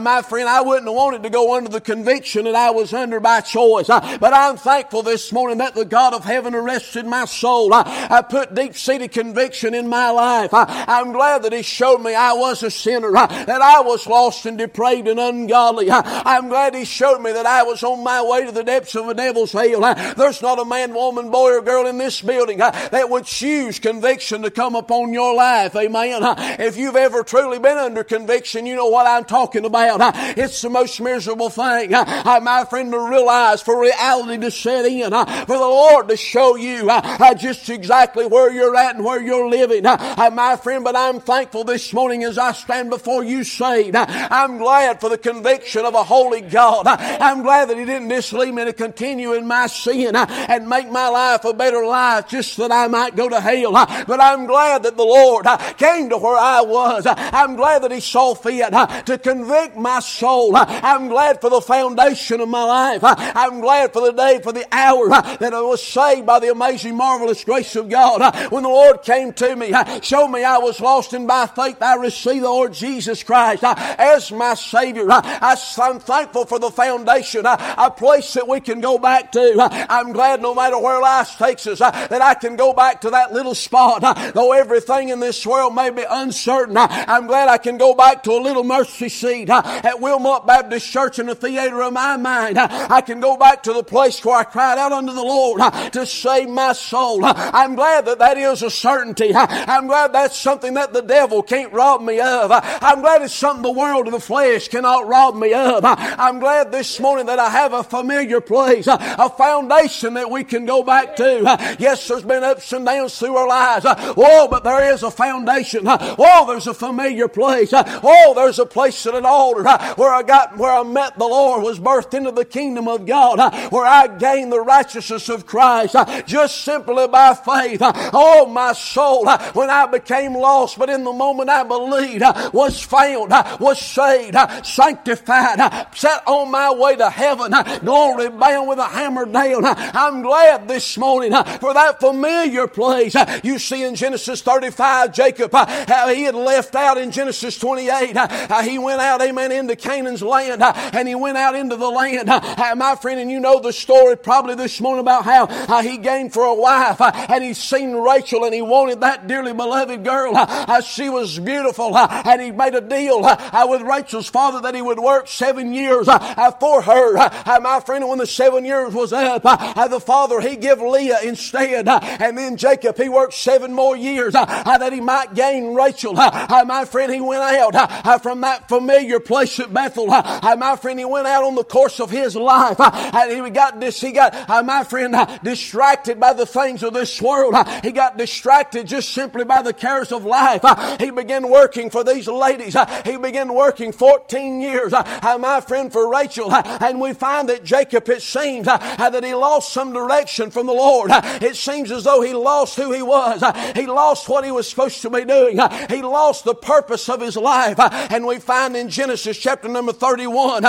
My 0.00 0.23
friend, 0.23 0.49
I 0.49 0.61
wouldn't 0.61 0.87
have 0.87 0.94
wanted 0.94 1.23
to 1.25 1.30
go 1.30 1.54
under 1.56 1.71
the 1.71 1.80
conviction 1.80 2.44
that 2.44 2.54
I 2.54 2.71
was 2.71 2.92
under 2.92 3.21
by 3.21 3.40
choice, 3.40 3.88
but 3.88 4.33
I'm 4.35 4.56
thankful 4.56 5.02
this 5.02 5.33
morning 5.33 5.59
that 5.59 5.75
the 5.75 5.85
God 5.85 6.14
of 6.14 6.25
heaven 6.25 6.54
arrested 6.54 7.06
my 7.06 7.25
soul. 7.25 7.73
I 7.73 8.23
put 8.28 8.54
deep 8.54 8.76
seated 8.76 9.12
conviction 9.12 9.75
in 9.75 9.88
my 9.88 10.11
life. 10.11 10.50
I'm 10.52 11.12
glad 11.12 11.42
that 11.42 11.52
He 11.52 11.62
showed 11.62 11.99
me 11.99 12.14
I 12.14 12.33
was 12.33 12.62
a 12.62 12.71
sinner, 12.71 13.12
that 13.12 13.62
I 13.62 13.80
was 13.80 14.06
lost 14.06 14.47
and 14.47 14.59
depraved 14.59 15.03
and 15.08 15.20
ungodly. 15.20 15.88
I'm 15.90 16.49
glad 16.49 16.75
He 16.75 16.84
showed 16.84 17.20
me 17.20 17.32
that 17.32 17.46
I 17.46 17.62
was 17.62 17.82
on 17.82 18.02
my 18.02 18.23
way 18.23 18.44
to 18.46 18.52
the 18.52 18.64
depths 18.64 18.94
of 18.94 19.08
a 19.08 19.14
devil's 19.14 19.52
hell. 19.52 19.94
There's 20.16 20.42
not 20.42 20.58
a 20.58 20.64
man, 20.64 20.94
woman, 20.94 21.30
boy, 21.30 21.52
or 21.52 21.62
girl 21.62 21.87
in 21.87 21.99
this 21.99 22.20
building 22.20 22.58
that 22.58 23.08
would 23.11 23.25
choose 23.25 23.78
conviction 23.78 24.42
to 24.42 24.50
come 24.50 24.75
upon 24.75 25.12
your 25.12 25.34
life. 25.34 25.75
Amen. 25.76 26.23
If 26.61 26.76
you've 26.76 26.96
ever 26.96 27.23
truly 27.23 27.58
been 27.58 27.78
under 27.78 28.04
conviction, 28.04 28.66
you 28.66 28.76
know 28.76 28.88
what 28.88 29.06
I'm 29.06 29.25
talking 29.25 29.64
about. 29.64 30.00
It's 30.37 30.62
the 30.62 30.70
most 30.70 31.00
miserable 31.00 31.50
thing, 31.50 31.90
my 31.90 32.66
friend, 32.68 32.92
to 32.92 32.99
realize 32.99 33.62
for 33.62 33.80
reality 33.80 34.38
to 34.38 34.50
set 34.50 34.84
in, 34.87 35.11
for 35.11 35.58
the 35.58 35.58
Lord 35.58 36.08
to 36.08 36.16
show 36.16 36.56
you 36.56 36.90
just 37.37 37.68
exactly 37.68 38.26
where 38.26 38.52
you're 38.52 38.76
at 38.76 38.96
and 38.96 39.04
where 39.04 39.23
you're 39.23 39.49
living. 39.49 39.84
My 39.84 40.58
friend, 40.62 40.84
but 40.84 40.96
I'm 40.96 41.20
thankful 41.20 41.64
this 41.64 41.92
morning 41.92 42.25
as 42.25 42.38
I 42.38 42.52
stand 42.52 42.90
before 42.90 43.25
you 43.25 43.44
saved. 43.44 43.94
I'm 43.96 44.58
glad 44.58 44.93
for 45.00 45.08
the 45.08 45.18
conviction 45.18 45.84
of 45.84 45.94
a 45.94 46.04
holy 46.04 46.40
God. 46.40 46.86
I'm 46.86 47.42
glad 47.42 47.68
that 47.68 47.78
He 47.78 47.84
didn't 47.84 48.08
just 48.08 48.32
leave 48.32 48.54
me 48.54 48.64
to 48.64 48.72
continue 48.72 49.34
in 49.34 49.46
my 49.46 49.66
sin 49.66 50.16
uh, 50.16 50.26
and 50.48 50.68
make 50.68 50.90
my 50.90 51.08
life 51.08 51.44
a 51.44 51.52
better 51.52 51.84
life 51.84 52.28
just 52.28 52.56
that 52.56 52.72
I 52.72 52.86
might 52.88 53.16
go 53.16 53.28
to 53.28 53.40
hell. 53.40 53.76
Uh, 53.76 54.04
but 54.04 54.20
I'm 54.20 54.46
glad 54.46 54.82
that 54.84 54.96
the 54.96 55.04
Lord 55.04 55.46
uh, 55.46 55.56
came 55.74 56.10
to 56.10 56.18
where 56.18 56.36
I 56.36 56.62
was. 56.62 57.04
I'm 57.06 57.56
glad 57.56 57.82
that 57.82 57.92
He 57.92 58.00
saw 58.00 58.34
fit 58.34 58.72
to 59.06 59.18
convict 59.18 59.76
my 59.76 60.00
soul. 60.00 60.52
I'm 60.56 61.08
glad 61.08 61.40
for 61.40 61.50
the 61.50 61.60
foundation 61.60 62.40
of 62.40 62.48
my 62.48 62.64
life. 62.64 63.00
I'm 63.02 63.60
glad 63.60 63.92
for 63.92 64.02
the 64.02 64.12
day, 64.12 64.40
for 64.42 64.52
the 64.52 64.66
hour 64.72 65.08
that 65.08 65.54
I 65.54 65.60
was 65.60 65.82
saved 65.82 66.26
by 66.26 66.40
the 66.40 66.50
amazing, 66.50 66.96
marvelous 66.96 67.44
grace 67.44 67.76
of 67.76 67.88
God. 67.88 68.34
When 68.50 68.62
the 68.62 68.68
Lord 68.68 69.02
came 69.02 69.32
to 69.34 69.56
me, 69.56 69.72
showed 70.02 70.28
me 70.28 70.44
I 70.44 70.58
was 70.58 70.80
lost, 70.80 71.12
and 71.12 71.26
by 71.26 71.46
faith 71.46 71.80
I 71.80 71.96
received 71.96 72.44
the 72.44 72.50
Lord 72.50 72.72
Jesus 72.72 73.22
Christ 73.22 73.62
as 73.64 74.30
my 74.32 74.54
Savior. 74.75 75.07
I'm 75.09 76.00
thankful 76.00 76.47
for 76.47 76.59
the 76.59 76.71
foundation, 76.71 77.47
a 77.47 77.93
place 77.97 78.35
that 78.35 78.49
we 78.49 78.59
can 78.61 78.81
go 78.81 78.99
back 78.99 79.31
to. 79.33 79.69
I'm 79.88 80.12
glad 80.12 80.43
no 80.43 80.52
matter 80.52 80.78
where 80.78 81.00
life 81.00 81.38
takes 81.38 81.66
us 81.69 81.78
that 81.78 82.21
I 82.21 82.35
can 82.35 82.57
go 82.57 82.73
back 82.73 83.02
to 83.02 83.11
that 83.11 83.33
little 83.33 83.54
spot. 83.54 84.35
Though 84.35 84.52
everything 84.52 85.11
in 85.11 85.21
this 85.21 85.47
world 85.47 85.76
may 85.76 85.90
be 85.90 86.04
uncertain, 86.09 86.76
I'm 86.76 87.28
glad 87.28 87.49
I 87.49 87.59
can 87.59 87.78
go 87.78 87.95
back 87.95 88.25
to 88.25 88.33
a 88.33 88.43
little 88.43 88.64
mercy 88.64 89.09
seat 89.09 89.49
at 89.49 90.00
Wilmot 90.00 90.45
Baptist 90.47 90.90
Church 90.90 91.21
in 91.21 91.26
the 91.26 91.37
theater 91.37 91.81
of 91.81 91.93
my 91.93 92.16
mind. 92.16 92.59
I 92.59 93.00
can 93.00 93.21
go 93.21 93.37
back 93.37 93.62
to 93.64 93.73
the 93.73 93.85
place 93.85 94.25
where 94.25 94.38
I 94.38 94.45
cried 94.45 94.78
out 94.78 94.90
unto 94.90 95.12
the 95.12 95.23
Lord 95.23 95.61
to 95.93 96.04
save 96.04 96.49
my 96.49 96.73
soul. 96.73 97.21
I'm 97.23 97.76
glad 97.76 98.07
that 98.07 98.19
that 98.19 98.38
is 98.38 98.62
a 98.62 98.71
certainty. 98.71 99.31
I'm 99.35 99.87
glad 99.87 100.12
that's 100.12 100.37
something 100.37 100.75
that 100.75 100.93
the 100.93 101.02
devil 101.02 101.45
can't 101.45 101.73
rob 101.73 102.02
me 102.02 102.19
of. 102.19 102.50
I'm 102.52 103.02
glad 103.02 103.23
it's 103.23 103.35
something 103.35 103.62
the 103.62 103.71
world 103.71 104.09
of 104.09 104.12
the 104.12 104.21
flesh 104.21 104.63
cannot 104.68 105.09
rob 105.09 105.37
me 105.37 105.52
of. 105.52 105.80
I'm 105.85 106.38
glad 106.38 106.73
this 106.73 106.99
morning 107.00 107.26
that 107.26 107.38
I 107.38 107.50
have 107.50 107.73
a 107.73 107.83
familiar 107.83 108.40
place, 108.40 108.87
a 108.87 109.28
foundation 109.30 110.14
that 110.14 110.30
we 110.30 110.44
can 110.44 110.66
go 110.66 110.83
back 110.83 111.16
to. 111.16 111.44
Uh, 111.44 111.76
yes, 111.78 112.06
there's 112.09 112.23
been 112.23 112.42
ups 112.42 112.73
and 112.73 112.87
downs 112.87 113.18
through 113.18 113.37
our 113.37 113.49
lives. 113.49 113.85
Uh, 113.85 114.14
oh, 114.16 114.49
but 114.50 114.64
there 114.64 114.92
is 114.92 115.02
a 115.02 115.11
foundation. 115.11 115.87
Uh, 115.87 116.16
oh, 116.18 116.47
there's 116.47 116.66
a 116.66 116.75
familiar 116.75 117.28
place. 117.28 117.71
Oh, 117.73 118.33
there's 118.35 118.59
a 118.59 118.66
place 118.66 119.06
at 119.06 119.14
an 119.14 119.26
altar 119.26 119.64
where 119.97 120.12
I 120.12 120.23
got, 120.23 120.56
where 120.56 120.73
I 120.73 120.83
met 120.83 121.18
the 121.18 121.26
Lord, 121.26 121.62
was 121.62 121.78
birthed 121.78 122.14
into 122.14 122.30
the 122.30 122.44
kingdom 122.44 122.88
of 122.88 123.06
God, 123.06 123.38
where 123.71 123.87
I 123.87 124.06
gained 124.09 124.52
the 124.52 124.61
righteousness 124.61 125.28
of 125.28 125.47
Christ 125.47 125.97
just 126.26 126.62
simply 126.62 127.06
by 127.09 127.35
faith. 127.35 127.80
Oh, 127.83 128.47
my 128.47 128.73
soul, 128.73 129.26
when 129.52 129.71
I 129.71 129.87
became 129.87 130.35
lost, 130.35 130.78
but 130.78 130.90
in 130.90 131.04
the 131.04 131.12
moment 131.12 131.50
I 131.50 131.62
believed, 131.64 132.23
was 132.52 132.80
found, 132.80 133.30
was 133.61 133.80
saved, 133.80 134.37
sanctified, 134.62 135.88
set 135.94 136.23
on 136.26 136.50
my 136.50 136.73
way 136.73 136.96
to 136.96 137.11
heaven, 137.11 137.52
glory 137.80 138.28
bound 138.28 138.68
with 138.68 138.78
a 138.78 138.87
hammer 138.87 139.26
down. 139.26 139.64
I'm 139.64 140.23
glad 140.23 140.68
this 140.68 140.96
morning 140.99 141.32
for 141.32 141.75
that 141.75 142.00
familiar 142.00 142.66
place. 142.66 143.14
You 143.42 143.58
see 143.58 143.84
in 143.84 143.94
Genesis 143.94 144.42
35, 144.42 145.12
Jacob, 145.12 145.52
how 145.52 146.08
he 146.08 146.25
had 146.25 146.34
left 146.34 146.75
out 146.75 146.99
in 146.99 147.11
Genesis 147.11 147.58
28. 147.58 148.16
He 148.64 148.78
went 148.78 149.00
out, 149.00 149.23
amen, 149.23 149.52
into 149.52 149.76
Canaan's 149.76 150.23
land, 150.23 150.62
and 150.62 151.08
he 151.08 151.14
went 151.14 151.37
out 151.38 151.54
into 151.54 151.76
the 151.76 151.88
land. 151.88 152.28
My 152.28 152.96
friend, 153.00 153.20
and 153.20 153.30
you 153.30 153.40
know 153.40 153.61
the 153.61 153.73
story 153.73 154.16
probably 154.16 154.54
this 154.54 154.80
morning 154.80 155.00
about 155.00 155.25
how 155.25 155.82
he 155.82 155.96
gained 155.96 156.32
for 156.32 156.44
a 156.44 156.54
wife, 156.54 157.00
and 157.00 157.42
he 157.42 157.54
seen 157.54 157.94
Rachel, 157.94 158.44
and 158.44 158.54
he 158.54 158.62
wanted 158.62 159.00
that 159.00 159.26
dearly 159.26 159.52
beloved 159.52 160.04
girl. 160.04 160.34
She 160.82 161.08
was 161.08 161.38
beautiful, 161.38 161.96
and 161.96 162.40
he 162.40 162.50
made 162.52 162.75
a 162.75 162.80
deal 162.80 163.20
uh, 163.25 163.66
with 163.68 163.82
Rachel's 163.82 164.28
father 164.28 164.43
that 164.52 164.74
he 164.74 164.82
would 164.82 164.98
work 164.98 165.28
seven 165.28 165.72
years 165.72 166.08
uh, 166.08 166.18
uh, 166.36 166.50
for 166.52 166.82
her. 166.82 167.16
Uh, 167.16 167.60
my 167.60 167.80
friend, 167.80 168.08
when 168.08 168.18
the 168.18 168.26
seven 168.26 168.64
years 168.64 168.94
was 168.94 169.12
up, 169.12 169.42
the 169.42 170.00
father, 170.00 170.40
he 170.40 170.56
give 170.56 170.80
Leah 170.80 171.20
instead, 171.22 171.88
and 171.88 172.36
then 172.36 172.56
Jacob, 172.56 172.96
he 172.96 173.08
worked 173.08 173.34
seven 173.34 173.72
more 173.72 173.96
years 173.96 174.34
that 174.34 174.92
he 174.92 175.00
might 175.00 175.34
gain 175.34 175.74
Rachel. 175.74 176.14
My 176.14 176.84
friend, 176.84 177.12
he 177.12 177.20
went 177.20 177.42
out 177.42 178.22
from 178.22 178.40
that 178.42 178.68
familiar 178.68 179.20
place 179.20 179.58
at 179.60 179.72
Bethel. 179.72 180.06
My 180.06 180.76
friend, 180.80 180.98
he 180.98 181.04
went 181.04 181.26
out 181.26 181.44
on 181.44 181.54
the 181.54 181.64
course 181.64 182.00
of 182.00 182.10
his 182.10 182.36
life, 182.36 182.80
and 182.80 183.44
he 183.44 183.50
got 183.50 183.80
this, 183.80 184.00
he 184.00 184.12
got, 184.12 184.48
my 184.64 184.84
friend, 184.84 185.14
distracted 185.42 186.20
by 186.20 186.32
the 186.32 186.46
things 186.46 186.82
of 186.82 186.94
this 186.94 187.20
world. 187.20 187.54
He 187.82 187.92
got 187.92 188.16
distracted 188.16 188.86
just 188.86 189.10
simply 189.10 189.44
by 189.44 189.62
the 189.62 189.72
cares 189.72 190.12
of 190.12 190.24
life. 190.24 190.64
He 190.98 191.10
began 191.10 191.48
working 191.48 191.90
for 191.90 192.04
these 192.04 192.28
ladies. 192.28 192.76
He 193.04 193.16
began 193.16 193.54
working 193.54 193.92
14 193.92 194.34
years, 194.43 194.93
uh, 194.93 195.03
uh, 195.23 195.38
my 195.38 195.61
friend, 195.61 195.93
for 195.93 196.11
Rachel. 196.11 196.50
Uh, 196.50 196.79
and 196.81 197.00
we 197.00 197.12
find 197.12 197.49
that 197.49 197.64
Jacob, 197.64 198.09
it 198.09 198.23
seems 198.23 198.67
that 198.67 199.25
he 199.25 199.35
lost 199.35 199.73
some 199.73 199.93
direction 199.93 200.50
from 200.50 200.67
the 200.67 200.73
Lord. 200.73 201.11
It 201.12 201.57
seems 201.57 201.91
as 201.91 202.05
though 202.05 202.21
he 202.21 202.33
lost 202.33 202.76
who 202.76 202.93
he 202.93 203.03
was. 203.03 203.43
He 203.75 203.87
lost 203.87 204.29
what 204.29 204.45
he 204.45 204.50
was 204.50 204.69
supposed 204.69 205.03
to 205.03 205.11
be 205.11 205.25
doing. 205.25 205.59
He 205.88 206.03
lost 206.03 206.45
the 206.45 206.55
purpose 206.55 207.09
of 207.09 207.21
his 207.21 207.37
life. 207.37 207.76
And 207.79 208.26
we 208.26 208.38
find 208.38 208.76
in 208.76 208.88
Genesis 208.88 209.38
chapter 209.38 209.69
number 209.69 209.93
31, 209.93 210.64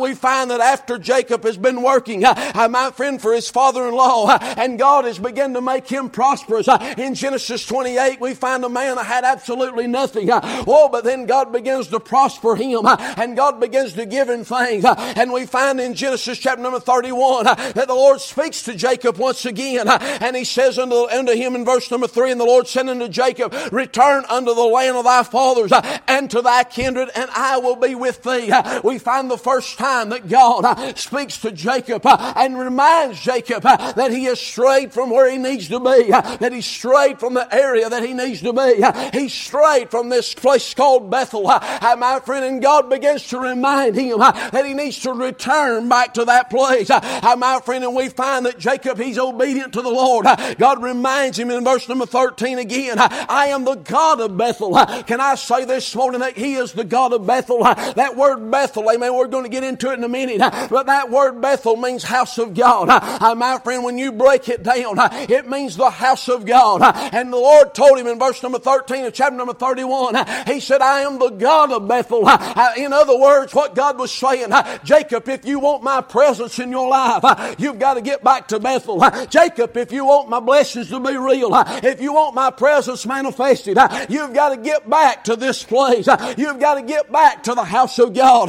we 0.00 0.14
find 0.14 0.50
that 0.50 0.60
after 0.60 0.98
Jacob 0.98 1.44
has 1.44 1.56
been 1.56 1.82
working, 1.82 2.22
my 2.22 2.90
friend, 2.94 3.20
for 3.20 3.34
his 3.34 3.48
father-in-law, 3.50 4.38
and 4.56 4.78
God 4.78 5.04
has 5.04 5.18
begun 5.18 5.54
to 5.54 5.60
make 5.60 5.88
him 5.88 6.10
prosperous. 6.10 6.68
In 6.96 7.14
Genesis 7.14 7.66
28, 7.66 8.20
we 8.20 8.34
find 8.34 8.64
a 8.64 8.68
man 8.68 8.96
that 8.96 9.06
had 9.06 9.24
absolutely 9.24 9.86
nothing. 9.86 10.28
Oh, 10.32 10.88
but 10.90 11.04
then 11.04 11.26
God 11.26 11.52
begins 11.52 11.88
to 11.88 12.00
prosper 12.00 12.56
him, 12.56 12.86
and 13.16 13.36
God 13.36 13.60
begins 13.60 13.94
to 13.94 14.06
give 14.06 14.28
him 14.28 14.44
things. 14.44 14.84
And 14.84 15.32
we 15.32 15.46
find 15.46 15.80
in 15.80 15.94
Genesis 15.94 16.38
chapter 16.38 16.62
number 16.62 16.80
31 16.80 17.44
that 17.44 17.86
the 17.86 17.94
Lord 17.94 18.20
speaks 18.20 18.62
to 18.64 18.74
Jacob 18.74 19.16
once 19.18 19.44
again, 19.44 19.88
and 19.88 20.36
he 20.36 20.44
says 20.44 20.78
unto, 20.78 21.08
unto 21.08 21.32
him 21.32 21.54
in 21.54 21.64
verse 21.64 21.90
number 21.90 22.06
3, 22.06 22.32
And 22.32 22.40
the 22.40 22.44
Lord 22.44 22.66
said 22.66 22.88
unto 22.88 23.08
Jacob, 23.08 23.54
Return 23.72 24.24
unto 24.28 24.54
the 24.54 24.62
land 24.62 24.96
of 24.96 25.04
thy 25.04 25.22
fathers 25.22 25.72
and 26.06 26.30
to 26.30 26.42
thy 26.42 26.64
kindred, 26.64 27.10
and 27.14 27.30
I 27.30 27.58
will 27.58 27.76
be 27.76 27.94
with 27.94 28.22
thee. 28.22 28.52
We 28.84 28.98
find 28.98 29.30
the 29.30 29.38
first 29.38 29.78
time 29.78 30.10
that 30.10 30.28
God 30.28 30.96
speaks 30.98 31.38
to 31.38 31.52
Jacob 31.52 32.02
and 32.04 32.58
reminds 32.58 33.20
Jacob 33.20 33.62
that 33.62 34.10
he 34.10 34.24
has 34.24 34.40
strayed 34.40 34.92
from 34.92 35.10
where 35.10 35.30
he 35.30 35.38
needs 35.38 35.68
to 35.68 35.80
be, 35.80 36.10
that 36.10 36.52
he's 36.52 36.66
strayed 36.66 37.20
from 37.20 37.34
the 37.34 37.52
area 37.54 37.88
that 37.88 38.02
he 38.02 38.14
needs 38.14 38.42
to 38.42 38.52
be. 38.52 38.82
He's 39.18 39.32
strayed 39.32 39.90
from 39.90 40.08
this 40.08 40.34
place 40.34 40.74
called 40.74 41.10
Bethel. 41.10 41.44
My 41.44 42.20
friend, 42.24 42.44
and 42.44 42.62
God 42.62 42.88
begins 43.00 43.26
to 43.28 43.38
remind 43.38 43.96
him 43.96 44.18
that 44.18 44.64
he 44.64 44.74
needs 44.74 45.00
to 45.00 45.12
return 45.12 45.88
back 45.88 46.14
to 46.14 46.24
that 46.26 46.50
place. 46.50 46.90
Uh, 46.90 47.36
my 47.38 47.60
friend, 47.64 47.82
and 47.82 47.94
we 47.94 48.08
find 48.08 48.44
that 48.44 48.58
Jacob, 48.58 48.98
he's 48.98 49.18
obedient 49.18 49.72
to 49.72 49.82
the 49.82 49.90
Lord. 49.90 50.26
God 50.58 50.82
reminds 50.82 51.38
him 51.38 51.50
in 51.50 51.64
verse 51.64 51.88
number 51.88 52.06
13 52.06 52.58
again, 52.58 52.96
I 52.98 53.46
am 53.48 53.64
the 53.64 53.76
God 53.76 54.20
of 54.20 54.36
Bethel. 54.36 54.74
Can 55.04 55.20
I 55.20 55.34
say 55.34 55.64
this 55.64 55.94
morning 55.94 56.20
that 56.20 56.36
he 56.36 56.54
is 56.54 56.72
the 56.72 56.84
God 56.84 57.12
of 57.12 57.26
Bethel? 57.26 57.62
That 57.62 58.16
word 58.16 58.50
Bethel, 58.50 58.90
amen, 58.90 59.14
we're 59.14 59.28
going 59.28 59.44
to 59.44 59.50
get 59.50 59.64
into 59.64 59.90
it 59.90 59.94
in 59.94 60.04
a 60.04 60.08
minute. 60.08 60.38
But 60.70 60.86
that 60.86 61.10
word 61.10 61.40
Bethel 61.40 61.76
means 61.76 62.02
house 62.02 62.38
of 62.38 62.54
God. 62.54 62.88
Uh, 62.90 63.34
my 63.34 63.58
friend, 63.58 63.82
when 63.82 63.98
you 63.98 64.12
break 64.12 64.48
it 64.48 64.62
down, 64.62 64.96
it 65.30 65.48
means 65.48 65.76
the 65.76 65.90
house 65.90 66.28
of 66.28 66.44
God. 66.44 66.82
And 67.14 67.32
the 67.32 67.38
Lord 67.38 67.74
told 67.74 67.98
him 67.98 68.06
in 68.06 68.18
verse 68.18 68.42
number 68.42 68.58
13 68.58 69.06
of 69.06 69.14
chapter 69.14 69.36
number 69.36 69.54
31, 69.54 70.16
He 70.46 70.60
said, 70.60 70.82
I 70.82 71.00
am 71.00 71.18
the 71.18 71.30
God 71.30 71.72
of 71.72 71.88
Bethel. 71.88 72.22
Uh, 72.26 72.72
in 72.76 72.89
other 72.92 73.18
words, 73.18 73.54
what 73.54 73.74
God 73.74 73.98
was 73.98 74.12
saying, 74.12 74.50
Jacob, 74.84 75.28
if 75.28 75.44
you 75.44 75.58
want 75.58 75.82
my 75.82 76.00
presence 76.00 76.58
in 76.58 76.70
your 76.70 76.88
life, 76.88 77.56
you've 77.58 77.78
got 77.78 77.94
to 77.94 78.00
get 78.00 78.22
back 78.22 78.48
to 78.48 78.58
Bethel. 78.58 79.02
Jacob, 79.28 79.76
if 79.76 79.92
you 79.92 80.04
want 80.04 80.28
my 80.28 80.40
blessings 80.40 80.88
to 80.88 81.00
be 81.00 81.16
real, 81.16 81.50
if 81.82 82.00
you 82.00 82.12
want 82.12 82.34
my 82.34 82.50
presence 82.50 83.06
manifested, 83.06 83.78
you've 84.08 84.34
got 84.34 84.50
to 84.50 84.56
get 84.56 84.88
back 84.88 85.24
to 85.24 85.36
this 85.36 85.62
place. 85.62 86.08
You've 86.36 86.60
got 86.60 86.74
to 86.74 86.82
get 86.82 87.10
back 87.10 87.42
to 87.44 87.54
the 87.54 87.64
house 87.64 87.98
of 87.98 88.14
God. 88.14 88.48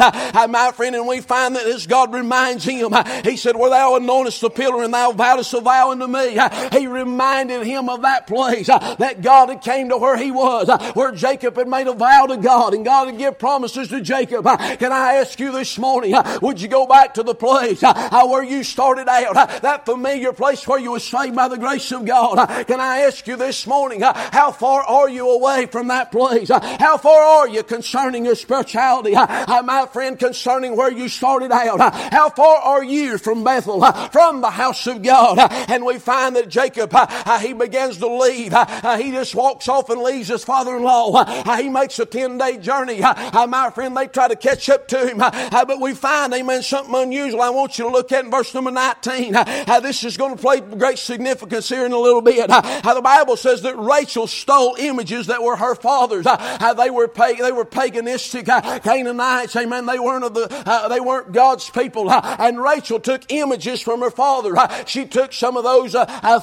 My 0.49 0.71
friend, 0.71 0.95
and 0.95 1.07
we 1.07 1.21
find 1.21 1.55
that 1.55 1.65
as 1.65 1.87
God 1.87 2.13
reminds 2.13 2.65
him, 2.65 2.93
He 3.23 3.37
said, 3.37 3.55
Where 3.55 3.69
thou 3.69 3.97
anointest 3.99 4.41
the 4.41 4.49
pillar 4.49 4.83
and 4.83 4.93
thou 4.93 5.11
vowest 5.11 5.53
a 5.53 5.61
vow 5.61 5.91
unto 5.91 6.07
me. 6.07 6.37
He 6.71 6.87
reminded 6.87 7.65
him 7.65 7.89
of 7.89 8.01
that 8.03 8.27
place 8.27 8.67
that 8.67 9.21
God 9.21 9.49
had 9.49 9.61
came 9.61 9.89
to 9.89 9.97
where 9.97 10.17
he 10.17 10.31
was, 10.31 10.69
where 10.93 11.11
Jacob 11.11 11.55
had 11.57 11.67
made 11.67 11.87
a 11.87 11.93
vow 11.93 12.25
to 12.27 12.37
God 12.37 12.73
and 12.73 12.85
God 12.85 13.07
had 13.07 13.17
given 13.17 13.35
promises 13.35 13.87
to 13.89 14.01
Jacob. 14.01 14.20
Jacob, 14.21 14.45
uh, 14.45 14.75
can 14.75 14.91
I 14.91 15.15
ask 15.15 15.39
you 15.39 15.51
this 15.51 15.79
morning, 15.79 16.13
uh, 16.13 16.37
would 16.43 16.61
you 16.61 16.67
go 16.67 16.85
back 16.85 17.15
to 17.15 17.23
the 17.23 17.33
place 17.33 17.81
uh, 17.81 18.27
where 18.27 18.43
you 18.43 18.63
started 18.63 19.09
out, 19.09 19.33
that 19.63 19.83
familiar 19.83 20.31
place 20.31 20.67
where 20.67 20.77
you 20.77 20.91
were 20.91 20.99
saved 20.99 21.35
by 21.35 21.47
the 21.47 21.57
grace 21.57 21.91
of 21.91 22.05
God? 22.05 22.67
Can 22.67 22.79
I 22.79 22.99
ask 22.99 23.25
you 23.25 23.35
this 23.35 23.65
morning, 23.65 24.01
how 24.01 24.51
far 24.51 24.83
are 24.83 25.09
you 25.09 25.27
away 25.27 25.65
from 25.65 25.87
that 25.87 26.11
place? 26.11 26.49
How 26.49 26.99
far 26.99 27.19
are 27.19 27.47
you 27.47 27.63
concerning 27.63 28.25
your 28.25 28.35
spirituality? 28.35 29.13
My 29.13 29.87
friend, 29.91 30.19
concerning 30.19 30.75
where 30.75 30.91
you 30.91 31.09
started 31.09 31.51
out, 31.51 31.79
how 32.13 32.29
far 32.29 32.57
are 32.57 32.83
you 32.83 33.17
from 33.17 33.43
Bethel, 33.43 33.81
from 34.11 34.41
the 34.41 34.51
house 34.51 34.85
of 34.85 35.01
God? 35.01 35.39
And 35.67 35.83
we 35.83 35.97
find 35.97 36.35
that 36.35 36.47
Jacob, 36.47 36.93
he 37.41 37.53
begins 37.53 37.97
to 37.97 38.07
leave. 38.07 38.53
He 39.01 39.11
just 39.13 39.33
walks 39.33 39.67
off 39.67 39.89
and 39.89 39.99
leaves 39.99 40.27
his 40.27 40.43
father-in-law. 40.43 41.57
He 41.57 41.69
makes 41.69 41.97
a 41.97 42.05
10-day 42.05 42.57
journey. 42.57 42.99
My 42.99 43.71
friend, 43.73 43.97
they 43.97 44.10
try 44.11 44.27
to 44.27 44.35
catch 44.35 44.69
up 44.69 44.87
to 44.89 45.07
him. 45.07 45.21
Uh, 45.21 45.65
but 45.65 45.79
we 45.79 45.93
find, 45.93 46.33
amen, 46.33 46.63
something 46.63 46.93
unusual 46.95 47.41
I 47.41 47.49
want 47.49 47.77
you 47.77 47.85
to 47.85 47.91
look 47.91 48.11
at 48.11 48.25
in 48.25 48.31
verse 48.31 48.53
number 48.53 48.71
19. 48.71 49.35
Uh, 49.35 49.65
uh, 49.67 49.79
this 49.79 50.03
is 50.03 50.17
going 50.17 50.35
to 50.35 50.41
play 50.41 50.59
great 50.59 50.97
significance 50.97 51.69
here 51.69 51.85
in 51.85 51.91
a 51.91 51.97
little 51.97 52.21
bit. 52.21 52.47
The 52.47 53.01
Bible 53.03 53.37
says 53.37 53.61
that 53.63 53.75
Rachel 53.77 54.27
stole 54.27 54.75
images 54.77 55.27
that 55.27 55.41
were 55.41 55.55
her 55.55 55.75
father's. 55.75 56.25
They 56.25 56.89
were, 56.89 57.07
they 57.07 57.51
were 57.51 57.65
paganistic 57.65 58.45
Canaanites. 58.83 59.55
Amen. 59.55 59.85
They 59.85 59.99
weren't 59.99 60.25
of 60.25 60.33
the, 60.33 60.87
they 60.89 60.99
weren't 60.99 61.31
God's 61.31 61.69
people. 61.69 62.11
And 62.11 62.61
Rachel 62.61 62.99
took 62.99 63.31
images 63.31 63.81
from 63.81 64.01
her 64.01 64.11
father. 64.11 64.55
She 64.85 65.05
took 65.05 65.33
some 65.33 65.57
of 65.57 65.63
those 65.63 65.95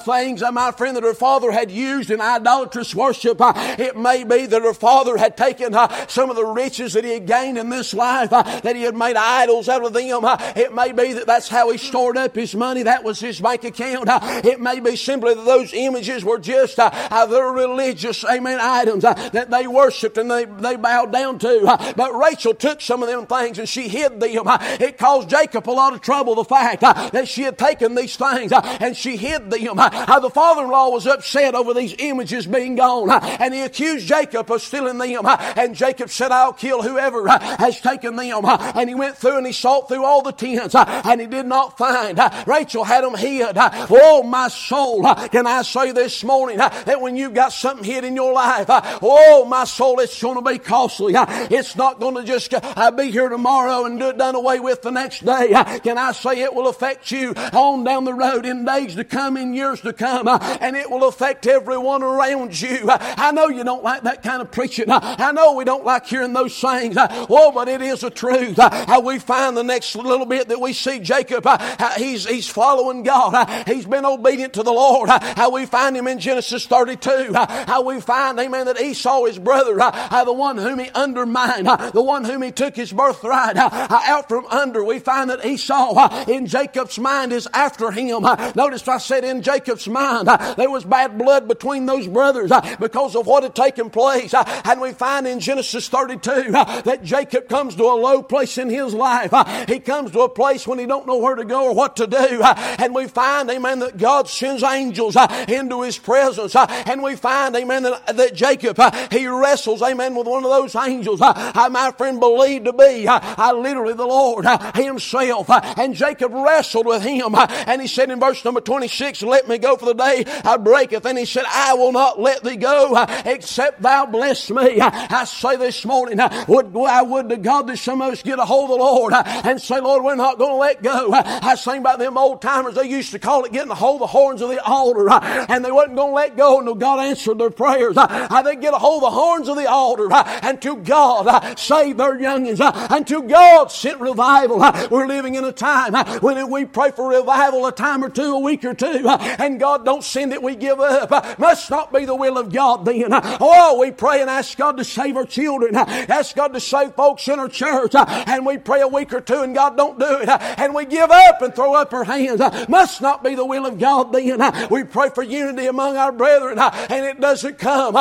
things, 0.04 0.42
my 0.52 0.72
friend, 0.72 0.96
that 0.96 1.04
her 1.04 1.14
father 1.14 1.52
had 1.52 1.70
used 1.70 2.10
in 2.10 2.20
idolatrous 2.20 2.94
worship. 2.94 3.38
It 3.40 3.96
may 3.96 4.24
be 4.24 4.46
that 4.46 4.62
her 4.62 4.74
father 4.74 5.16
had 5.16 5.36
taken 5.36 5.74
some 6.08 6.30
of 6.30 6.36
the 6.36 6.44
riches 6.44 6.94
that 6.94 7.04
he 7.04 7.12
had 7.12 7.26
gained 7.26 7.57
in 7.58 7.68
this 7.68 7.92
life, 7.92 8.32
uh, 8.32 8.42
that 8.60 8.76
he 8.76 8.82
had 8.82 8.96
made 8.96 9.16
idols 9.16 9.68
out 9.68 9.84
of 9.84 9.92
them. 9.92 10.24
Uh, 10.24 10.36
it 10.56 10.74
may 10.74 10.92
be 10.92 11.12
that 11.12 11.26
that's 11.26 11.48
how 11.48 11.70
he 11.70 11.78
stored 11.78 12.16
up 12.16 12.34
his 12.34 12.54
money. 12.54 12.84
That 12.84 13.04
was 13.04 13.20
his 13.20 13.40
bank 13.40 13.64
account. 13.64 14.08
Uh, 14.08 14.20
it 14.44 14.60
may 14.60 14.80
be 14.80 14.96
simply 14.96 15.34
that 15.34 15.44
those 15.44 15.72
images 15.74 16.24
were 16.24 16.38
just 16.38 16.76
their 16.76 17.52
religious, 17.52 18.24
amen, 18.24 18.58
items 18.60 19.02
that 19.02 19.50
they 19.50 19.66
worshiped 19.66 20.16
and 20.16 20.30
they, 20.30 20.44
they 20.44 20.76
bowed 20.76 21.12
down 21.12 21.38
to. 21.40 21.92
But 21.96 22.14
Rachel 22.14 22.54
took 22.54 22.80
some 22.80 23.02
of 23.02 23.08
them 23.08 23.26
things 23.26 23.58
and 23.58 23.68
she 23.68 23.88
hid 23.88 24.20
them. 24.20 24.44
It 24.80 24.98
caused 24.98 25.28
Jacob 25.28 25.68
a 25.68 25.72
lot 25.72 25.92
of 25.92 26.00
trouble, 26.00 26.34
the 26.36 26.44
fact 26.44 26.80
that 26.80 27.28
she 27.28 27.42
had 27.42 27.58
taken 27.58 27.94
these 27.94 28.16
things 28.16 28.52
and 28.52 28.96
she 28.96 29.16
hid 29.16 29.50
them. 29.50 29.76
The 29.76 30.30
father-in-law 30.32 30.90
was 30.90 31.06
upset 31.06 31.54
over 31.54 31.74
these 31.74 31.94
images 31.98 32.46
being 32.46 32.76
gone 32.76 33.10
and 33.10 33.52
he 33.52 33.62
accused 33.62 34.06
Jacob 34.06 34.50
of 34.50 34.62
stealing 34.62 34.98
them. 34.98 35.26
And 35.26 35.74
Jacob 35.74 36.10
said, 36.10 36.30
I'll 36.30 36.52
kill 36.52 36.82
whoever 36.82 37.28
has 37.58 37.80
taken 37.80 38.16
them. 38.16 38.44
And 38.44 38.88
he 38.88 38.94
went 38.94 39.16
through 39.16 39.38
and 39.38 39.46
he 39.46 39.52
sought 39.52 39.88
through 39.88 40.04
all 40.04 40.22
the 40.22 40.32
tents 40.32 40.74
uh, 40.74 41.02
and 41.04 41.20
he 41.20 41.26
did 41.26 41.46
not 41.46 41.78
find. 41.78 42.18
Uh, 42.18 42.44
Rachel 42.46 42.84
had 42.84 43.04
them 43.04 43.14
hid. 43.14 43.56
Uh, 43.56 43.86
oh, 43.90 44.22
my 44.22 44.48
soul. 44.48 45.02
Can 45.28 45.46
I 45.46 45.62
say 45.62 45.92
this 45.92 46.24
morning 46.24 46.58
that 46.58 47.00
when 47.00 47.16
you've 47.16 47.34
got 47.34 47.52
something 47.52 47.84
hid 47.84 48.04
in 48.04 48.16
your 48.16 48.32
life, 48.32 48.66
oh, 48.68 49.44
my 49.48 49.64
soul, 49.64 50.00
it's 50.00 50.20
going 50.20 50.42
to 50.42 50.50
be 50.50 50.58
costly. 50.58 51.14
It's 51.16 51.76
not 51.76 52.00
going 52.00 52.14
to 52.16 52.24
just 52.24 52.52
be 52.96 53.10
here 53.10 53.28
tomorrow 53.28 53.84
and 53.84 53.98
do 53.98 54.08
it 54.08 54.18
done 54.18 54.34
away 54.34 54.60
with 54.60 54.82
the 54.82 54.90
next 54.90 55.24
day. 55.24 55.48
Can 55.82 55.98
I 55.98 56.12
say 56.12 56.40
it 56.40 56.54
will 56.54 56.68
affect 56.68 57.10
you 57.10 57.32
on 57.52 57.84
down 57.84 58.04
the 58.04 58.14
road 58.14 58.46
in 58.46 58.64
days 58.64 58.94
to 58.96 59.04
come, 59.04 59.36
in 59.36 59.54
years 59.54 59.80
to 59.82 59.92
come, 59.92 60.28
and 60.28 60.76
it 60.76 60.90
will 60.90 61.06
affect 61.06 61.46
everyone 61.46 62.02
around 62.02 62.60
you. 62.60 62.86
I 62.88 63.32
know 63.32 63.48
you 63.48 63.64
don't 63.64 63.82
like 63.82 64.02
that 64.02 64.22
kind 64.22 64.42
of 64.42 64.50
preaching. 64.50 64.86
I 64.88 65.32
know 65.32 65.54
we 65.54 65.64
don't 65.64 65.84
like 65.84 66.06
hearing 66.06 66.32
those 66.32 66.54
sayings. 66.54 66.96
Oh, 66.98 67.37
but 67.54 67.68
it 67.68 67.80
is 67.82 68.02
a 68.02 68.10
truth. 68.10 68.58
Uh, 68.58 68.86
how 68.86 69.00
we 69.00 69.18
find 69.18 69.56
the 69.56 69.62
next 69.62 69.94
little 69.96 70.26
bit 70.26 70.48
that 70.48 70.60
we 70.60 70.72
see 70.72 70.98
Jacob, 70.98 71.46
uh, 71.46 71.94
he's, 71.96 72.26
he's 72.26 72.48
following 72.48 73.02
God. 73.02 73.34
Uh, 73.34 73.64
he's 73.66 73.86
been 73.86 74.04
obedient 74.04 74.54
to 74.54 74.62
the 74.62 74.72
Lord. 74.72 75.08
How 75.08 75.50
we 75.50 75.66
find 75.66 75.96
him 75.96 76.06
in 76.08 76.18
Genesis 76.18 76.66
32. 76.66 77.32
How 77.34 77.82
we 77.82 78.00
find, 78.00 78.38
amen, 78.38 78.66
that 78.66 78.80
Esau, 78.80 79.24
his 79.26 79.38
brother, 79.38 79.76
the 79.76 80.32
one 80.32 80.58
whom 80.58 80.78
he 80.78 80.90
undermined, 80.90 81.66
the 81.66 82.02
one 82.02 82.24
whom 82.24 82.42
he 82.42 82.50
took 82.50 82.74
his 82.74 82.92
birthright 82.92 83.56
out 83.56 84.28
from 84.28 84.46
under. 84.46 84.82
We 84.84 84.98
find 84.98 85.30
that 85.30 85.44
Esau 85.44 86.24
in 86.28 86.46
Jacob's 86.46 86.98
mind 86.98 87.32
is 87.32 87.48
after 87.54 87.90
him. 87.90 88.22
Notice 88.54 88.86
I 88.88 88.98
said 88.98 89.24
in 89.24 89.42
Jacob's 89.42 89.88
mind 89.88 90.28
there 90.56 90.70
was 90.70 90.84
bad 90.84 91.16
blood 91.16 91.46
between 91.46 91.86
those 91.86 92.06
brothers 92.08 92.50
because 92.80 93.14
of 93.14 93.26
what 93.26 93.42
had 93.42 93.54
taken 93.54 93.90
place. 93.90 94.34
And 94.34 94.80
we 94.80 94.92
find 94.92 95.26
in 95.26 95.40
Genesis 95.40 95.88
32 95.88 96.50
that 96.52 97.00
Jacob 97.02 97.27
comes 97.48 97.76
to 97.76 97.84
a 97.84 97.94
low 97.94 98.22
place 98.22 98.58
in 98.58 98.70
his 98.70 98.94
life. 98.94 99.32
Uh, 99.32 99.66
he 99.66 99.78
comes 99.78 100.10
to 100.12 100.20
a 100.20 100.28
place 100.28 100.66
when 100.66 100.78
he 100.78 100.86
don't 100.86 101.06
know 101.06 101.18
where 101.18 101.34
to 101.34 101.44
go 101.44 101.66
or 101.66 101.74
what 101.74 101.96
to 101.96 102.06
do. 102.06 102.16
Uh, 102.42 102.54
and 102.78 102.94
we 102.94 103.08
find, 103.08 103.50
amen, 103.50 103.80
that 103.80 103.96
God 103.96 104.28
sends 104.28 104.62
angels 104.62 105.16
uh, 105.16 105.46
into 105.48 105.82
his 105.82 105.98
presence. 105.98 106.54
And 106.56 107.02
we 107.02 107.16
find, 107.16 107.54
amen, 107.56 107.84
that, 107.84 108.16
that 108.16 108.34
Jacob, 108.34 108.78
he 109.12 109.26
wrestles, 109.26 109.82
amen, 109.82 110.14
with 110.14 110.26
one 110.26 110.44
of 110.44 110.50
those 110.50 110.74
angels. 110.74 111.20
My 111.20 111.92
friend, 111.96 112.20
believed 112.20 112.64
to 112.66 112.72
be 112.72 113.06
literally 113.06 113.94
the 113.94 114.06
Lord 114.06 114.46
himself. 114.74 115.48
And 115.50 115.94
Jacob 115.94 116.32
wrestled 116.32 116.86
with 116.86 117.02
him. 117.02 117.34
And 117.34 117.80
he 117.80 117.88
said 117.88 118.10
in 118.10 118.20
verse 118.20 118.44
number 118.44 118.60
26, 118.60 119.22
let 119.22 119.48
me 119.48 119.58
go 119.58 119.76
for 119.76 119.86
the 119.86 119.94
day 119.94 120.24
I 120.44 120.56
breaketh. 120.56 121.04
And 121.06 121.18
he 121.18 121.24
said, 121.24 121.44
I 121.48 121.74
will 121.74 121.92
not 121.92 122.20
let 122.20 122.42
thee 122.42 122.56
go 122.56 123.04
except 123.24 123.82
thou 123.82 124.06
bless 124.06 124.50
me. 124.50 124.80
I 124.80 125.24
say 125.24 125.56
this 125.56 125.84
morning, 125.84 126.18
would, 126.46 126.76
I 126.76 127.02
would 127.02 127.17
to 127.22 127.36
God 127.36 127.66
that 127.68 127.78
some 127.78 128.02
of 128.02 128.12
us 128.12 128.22
get 128.22 128.38
a 128.38 128.44
hold 128.44 128.70
of 128.70 128.78
the 128.78 128.84
Lord 128.84 129.12
uh, 129.12 129.22
and 129.44 129.60
say, 129.60 129.80
Lord, 129.80 130.04
we're 130.04 130.14
not 130.14 130.38
going 130.38 130.52
to 130.52 130.56
let 130.56 130.82
go. 130.82 131.12
Uh, 131.12 131.40
I 131.42 131.54
sing 131.54 131.78
about 131.78 131.98
them 131.98 132.16
old 132.18 132.42
timers. 132.42 132.74
They 132.74 132.88
used 132.88 133.12
to 133.12 133.18
call 133.18 133.44
it 133.44 133.52
getting 133.52 133.70
a 133.70 133.74
hold 133.74 133.96
of 133.96 134.00
the 134.00 134.06
horns 134.08 134.42
of 134.42 134.50
the 134.50 134.62
altar. 134.62 135.08
Uh, 135.10 135.46
and 135.48 135.64
they 135.64 135.72
wasn't 135.72 135.96
going 135.96 136.10
to 136.10 136.14
let 136.14 136.36
go 136.36 136.58
until 136.60 136.74
God 136.74 137.00
answered 137.00 137.38
their 137.38 137.50
prayers. 137.50 137.96
They 137.96 138.56
get 138.56 138.72
a 138.72 138.78
hold 138.78 139.02
of 139.02 139.12
the 139.12 139.18
horns 139.18 139.48
of 139.48 139.56
the 139.56 139.68
altar 139.68 140.08
until 140.42 140.76
God 140.76 141.58
saved 141.58 141.98
their 141.98 142.16
youngins. 142.16 142.60
Until 142.90 143.22
God 143.22 143.70
sent 143.70 144.00
revival. 144.00 144.58
We're 144.90 145.06
living 145.06 145.34
in 145.34 145.44
a 145.44 145.52
time 145.52 145.94
when 146.20 146.50
we 146.50 146.64
pray 146.64 146.90
for 146.92 147.10
revival 147.10 147.66
a 147.66 147.72
time 147.72 148.04
or 148.04 148.08
two, 148.10 148.34
a 148.34 148.38
week 148.38 148.64
or 148.64 148.74
two, 148.74 149.06
and 149.08 149.58
God 149.60 149.84
don't 149.84 150.04
send 150.04 150.32
it, 150.32 150.42
we 150.42 150.56
give 150.56 150.80
up. 150.80 151.38
Must 151.38 151.70
not 151.70 151.92
be 151.92 152.04
the 152.04 152.14
will 152.14 152.38
of 152.38 152.52
God 152.52 152.84
then. 152.84 153.08
Oh, 153.12 153.78
we 153.80 153.90
pray 153.90 154.20
and 154.20 154.30
ask 154.30 154.56
God 154.56 154.76
to 154.78 154.84
save 154.84 155.16
our 155.16 155.24
children. 155.24 155.74
Ask 155.76 156.34
God 156.36 156.54
to 156.54 156.60
save 156.60 156.94
folks 156.94 157.07
in 157.16 157.38
our 157.38 157.48
church. 157.48 157.94
Uh, 157.94 158.04
and 158.26 158.44
we 158.44 158.58
pray 158.58 158.80
a 158.80 158.88
week 158.88 159.12
or 159.12 159.20
two 159.20 159.40
and 159.40 159.54
God 159.54 159.76
don't 159.76 159.98
do 159.98 160.18
it. 160.20 160.28
Uh, 160.28 160.38
and 160.58 160.74
we 160.74 160.84
give 160.84 161.10
up 161.10 161.40
and 161.42 161.54
throw 161.54 161.74
up 161.74 161.92
our 161.92 162.04
hands. 162.04 162.40
Uh, 162.40 162.66
must 162.68 163.00
not 163.00 163.24
be 163.24 163.34
the 163.34 163.44
will 163.44 163.66
of 163.66 163.78
God 163.78 164.12
then. 164.12 164.68
We 164.70 164.84
pray 164.84 165.10
for 165.10 165.22
unity 165.22 165.66
among 165.66 165.96
our 165.96 166.12
brethren 166.12 166.58
and 166.58 167.04
it 167.04 167.20
doesn't 167.20 167.58
come 167.58 167.96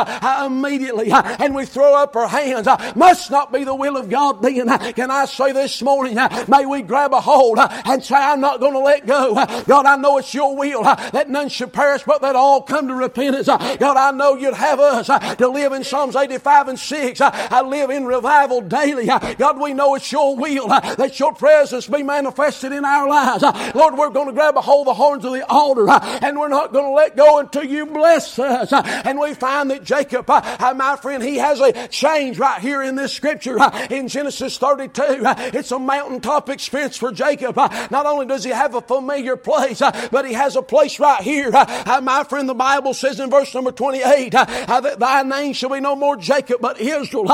immediately. 0.46 1.12
And 1.12 1.56
we 1.56 1.66
throw 1.66 1.96
up 1.96 2.16
our 2.16 2.28
hands. 2.28 2.68
Must 2.96 3.32
not 3.32 3.52
be 3.54 3.64
the 3.64 3.76
will 3.76 3.98
of 3.98 4.10
God 4.10 4.42
then. 4.42 4.68
Can 4.94 5.12
I 5.12 5.26
say 5.26 5.52
this 5.52 5.82
morning, 5.82 6.18
may 6.48 6.66
we 6.66 6.82
grab 6.82 7.14
a 7.14 7.22
hold 7.22 7.60
and 7.60 8.04
say, 8.04 8.16
I'm 8.16 8.42
not 8.42 8.60
going 8.60 8.74
to 8.74 8.80
let 8.80 9.06
go. 9.06 9.34
God, 9.66 9.86
I 9.86 9.96
know 9.96 10.18
it's 10.18 10.34
your 10.34 10.56
will 10.56 10.84
that 10.84 11.30
none 11.30 11.50
should 11.50 11.72
perish, 11.72 12.04
but 12.06 12.22
that 12.22 12.36
all 12.36 12.62
come 12.62 12.88
to 12.88 12.96
repentance. 12.96 13.48
God, 13.48 13.98
I 13.98 14.12
know 14.12 14.36
you'd 14.36 14.54
have 14.54 14.80
us 14.80 15.08
to 15.38 15.48
live 15.48 15.72
in 15.74 15.84
Psalms 15.84 16.16
85 16.16 16.68
and 16.70 16.80
6. 16.80 17.22
I 17.22 17.62
live 17.62 17.90
in 17.90 18.06
revival 18.06 18.62
daily. 18.62 18.97
Daily. 18.98 19.10
Uh, 19.10 19.34
God, 19.36 19.60
we 19.60 19.74
know 19.74 19.96
it's 19.96 20.12
your 20.12 20.36
will 20.36 20.72
uh, 20.72 20.96
that 20.96 21.20
your 21.20 21.34
presence 21.34 21.88
be 21.88 22.04
manifested 22.04 22.72
in 22.72 22.86
our 22.86 23.08
lives. 23.08 23.44
Uh, 23.44 23.72
Lord, 23.76 23.98
we're 23.98 24.10
going 24.10 24.28
to 24.28 24.34
grab 24.34 24.58
a 24.58 24.62
hold 24.62 24.88
of 24.88 24.92
the 24.92 24.94
horns 24.96 25.26
of 25.26 25.34
the 25.34 25.46
altar 25.48 25.88
and 25.90 26.38
we're 26.38 26.48
not 26.48 26.74
going 26.74 26.86
to 26.86 26.92
let 26.92 27.16
go 27.16 27.40
until 27.40 27.64
you 27.64 27.86
bless 27.86 28.38
us. 28.40 28.72
And 28.74 29.20
we 29.20 29.34
find 29.34 29.72
that 29.72 29.84
Jacob, 29.84 30.28
my 30.28 30.98
friend, 31.02 31.24
he 31.24 31.38
has 31.38 31.60
a 31.60 31.88
change 31.88 32.38
right 32.40 32.62
here 32.62 32.82
in 32.82 32.96
this 32.96 33.14
scripture 33.14 33.58
in 33.90 34.08
Genesis 34.08 34.58
32. 34.58 35.04
It's 35.54 35.72
a 35.72 35.80
mountaintop 35.80 36.50
experience 36.50 36.98
for 36.98 37.12
Jacob. 37.12 37.58
Not 37.58 38.06
only 38.06 38.26
does 38.26 38.44
he 38.44 38.52
have 38.52 38.76
a 38.76 38.82
familiar 38.82 39.36
place, 39.36 39.80
but 40.12 40.26
he 40.26 40.34
has 40.34 40.56
a 40.56 40.62
place 40.62 41.00
right 41.00 41.22
here. 41.22 41.52
My 41.52 42.26
friend, 42.28 42.48
the 42.48 42.54
Bible 42.54 42.94
says 42.94 43.20
in 43.20 43.30
verse 43.30 43.54
number 43.54 43.72
28 43.72 44.32
that 44.32 45.00
thy 45.00 45.24
name 45.24 45.54
shall 45.54 45.70
be 45.70 45.80
no 45.80 45.96
more 45.96 46.16
Jacob, 46.16 46.62
but 46.62 46.80
Israel. 46.80 47.28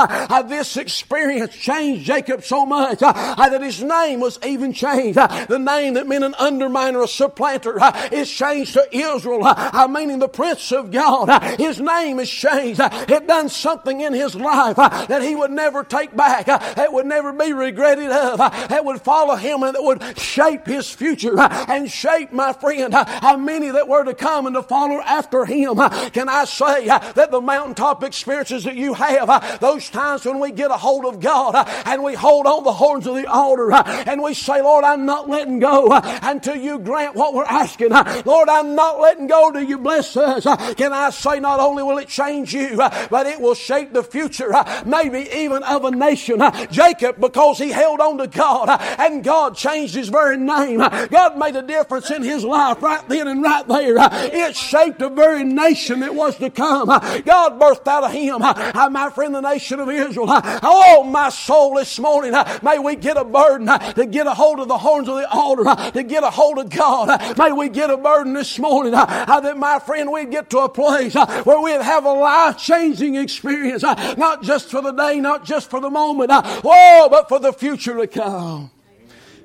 This 0.44 0.76
experience 0.76 1.43
changed 1.50 2.04
Jacob 2.04 2.44
so 2.44 2.66
much 2.66 3.02
uh, 3.02 3.12
uh, 3.14 3.48
that 3.48 3.62
his 3.62 3.82
name 3.82 4.20
was 4.20 4.38
even 4.44 4.72
changed. 4.72 5.18
Uh, 5.18 5.46
the 5.46 5.58
name 5.58 5.94
that 5.94 6.06
meant 6.06 6.24
an 6.24 6.34
underminer, 6.34 7.02
a 7.02 7.08
supplanter, 7.08 7.78
is 8.12 8.30
changed 8.30 8.74
to 8.74 8.88
Israel, 8.96 9.42
meaning 9.88 10.18
the 10.18 10.28
Prince 10.28 10.72
of 10.72 10.90
God. 10.90 11.58
His 11.58 11.80
name 11.80 12.18
is 12.18 12.30
changed. 12.30 12.80
It 12.80 13.26
done 13.26 13.48
something 13.48 14.00
in 14.00 14.12
his 14.12 14.34
life 14.34 14.76
that 14.76 15.22
he 15.22 15.34
would 15.34 15.50
never 15.50 15.84
take 15.84 16.14
back, 16.16 16.46
that 16.46 16.92
would 16.92 17.06
never 17.06 17.32
be 17.32 17.52
regretted 17.52 18.10
of, 18.10 18.38
that 18.38 18.84
would 18.84 19.00
follow 19.00 19.36
him 19.36 19.62
and 19.62 19.74
that 19.74 19.82
would 19.82 20.18
shape 20.18 20.66
his 20.66 20.90
future 20.90 21.38
and 21.38 21.90
shape, 21.90 22.32
my 22.32 22.52
friend, 22.52 22.94
how 22.94 23.36
many 23.36 23.70
that 23.70 23.88
were 23.88 24.04
to 24.04 24.14
come 24.14 24.46
and 24.46 24.54
to 24.54 24.62
follow 24.62 25.00
after 25.00 25.44
him. 25.44 25.76
Can 26.10 26.28
I 26.28 26.44
say 26.44 26.86
that 26.86 27.30
the 27.30 27.40
mountaintop 27.40 28.04
experiences 28.04 28.64
that 28.64 28.76
you 28.76 28.94
have, 28.94 29.60
those 29.60 29.90
times 29.90 30.24
when 30.24 30.40
we 30.40 30.50
get 30.50 30.70
a 30.70 30.76
hold 30.76 31.04
of 31.04 31.20
God 31.20 31.33
Uh, 31.34 31.82
and 31.86 32.02
we 32.02 32.14
hold 32.14 32.46
on 32.46 32.64
the 32.64 32.72
horns 32.72 33.06
of 33.06 33.14
the 33.16 33.26
altar 33.26 33.72
uh, 33.72 33.82
and 34.06 34.22
we 34.22 34.34
say, 34.34 34.62
Lord, 34.62 34.84
I'm 34.84 35.04
not 35.04 35.28
letting 35.28 35.58
go 35.58 35.88
uh, 35.88 36.18
until 36.22 36.56
you 36.56 36.78
grant 36.78 37.14
what 37.14 37.34
we're 37.34 37.44
asking. 37.44 37.90
Lord, 38.24 38.48
I'm 38.48 38.74
not 38.74 39.00
letting 39.00 39.26
go 39.26 39.50
till 39.50 39.62
you 39.62 39.78
bless 39.78 40.16
us. 40.16 40.44
Can 40.74 40.92
I 40.92 41.10
say 41.10 41.40
not 41.40 41.60
only 41.60 41.82
will 41.82 41.98
it 41.98 42.08
change 42.08 42.54
you, 42.54 42.76
but 42.76 43.26
it 43.26 43.40
will 43.40 43.54
shape 43.54 43.92
the 43.92 44.02
future, 44.02 44.52
maybe 44.86 45.28
even 45.34 45.62
of 45.64 45.84
a 45.84 45.90
nation. 45.90 46.40
Jacob, 46.70 47.20
because 47.20 47.58
he 47.58 47.70
held 47.70 48.00
on 48.00 48.18
to 48.18 48.26
God 48.26 48.68
and 48.98 49.24
God 49.24 49.56
changed 49.56 49.94
his 49.94 50.08
very 50.08 50.36
name. 50.36 50.78
God 50.78 51.38
made 51.38 51.56
a 51.56 51.62
difference 51.62 52.10
in 52.10 52.22
his 52.22 52.44
life 52.44 52.82
right 52.82 53.06
then 53.08 53.28
and 53.28 53.42
right 53.42 53.66
there. 53.66 53.96
It 54.32 54.56
shaped 54.56 55.02
a 55.02 55.08
very 55.08 55.44
nation 55.44 56.00
that 56.00 56.14
was 56.14 56.36
to 56.38 56.50
come. 56.50 56.88
God 56.88 57.60
birthed 57.60 57.86
out 57.88 58.04
of 58.04 58.12
him, 58.12 58.40
my 58.40 59.10
friend, 59.14 59.34
the 59.34 59.40
nation 59.40 59.80
of 59.80 59.88
Israel. 59.88 60.26
Oh, 60.28 61.04
my 61.04 61.23
soul 61.30 61.74
this 61.74 61.98
morning, 61.98 62.32
may 62.62 62.78
we 62.78 62.96
get 62.96 63.16
a 63.16 63.24
burden 63.24 63.66
to 63.66 64.06
get 64.06 64.26
a 64.26 64.34
hold 64.34 64.60
of 64.60 64.68
the 64.68 64.78
horns 64.78 65.08
of 65.08 65.16
the 65.16 65.28
altar, 65.30 65.92
to 65.92 66.02
get 66.02 66.22
a 66.22 66.30
hold 66.30 66.58
of 66.58 66.70
God. 66.70 67.38
May 67.38 67.52
we 67.52 67.68
get 67.68 67.90
a 67.90 67.96
burden 67.96 68.32
this 68.32 68.58
morning 68.58 68.92
that, 68.92 69.56
my 69.56 69.78
friend, 69.78 70.10
we'd 70.12 70.30
get 70.30 70.50
to 70.50 70.58
a 70.58 70.68
place 70.68 71.14
where 71.14 71.60
we'd 71.60 71.80
have 71.80 72.04
a 72.04 72.12
life 72.12 72.58
changing 72.58 73.16
experience, 73.16 73.82
not 73.82 74.42
just 74.42 74.70
for 74.70 74.82
the 74.82 74.92
day, 74.92 75.20
not 75.20 75.44
just 75.44 75.70
for 75.70 75.80
the 75.80 75.90
moment, 75.90 76.30
oh, 76.32 77.08
but 77.10 77.28
for 77.28 77.38
the 77.38 77.52
future 77.52 77.96
to 77.96 78.06
come 78.06 78.70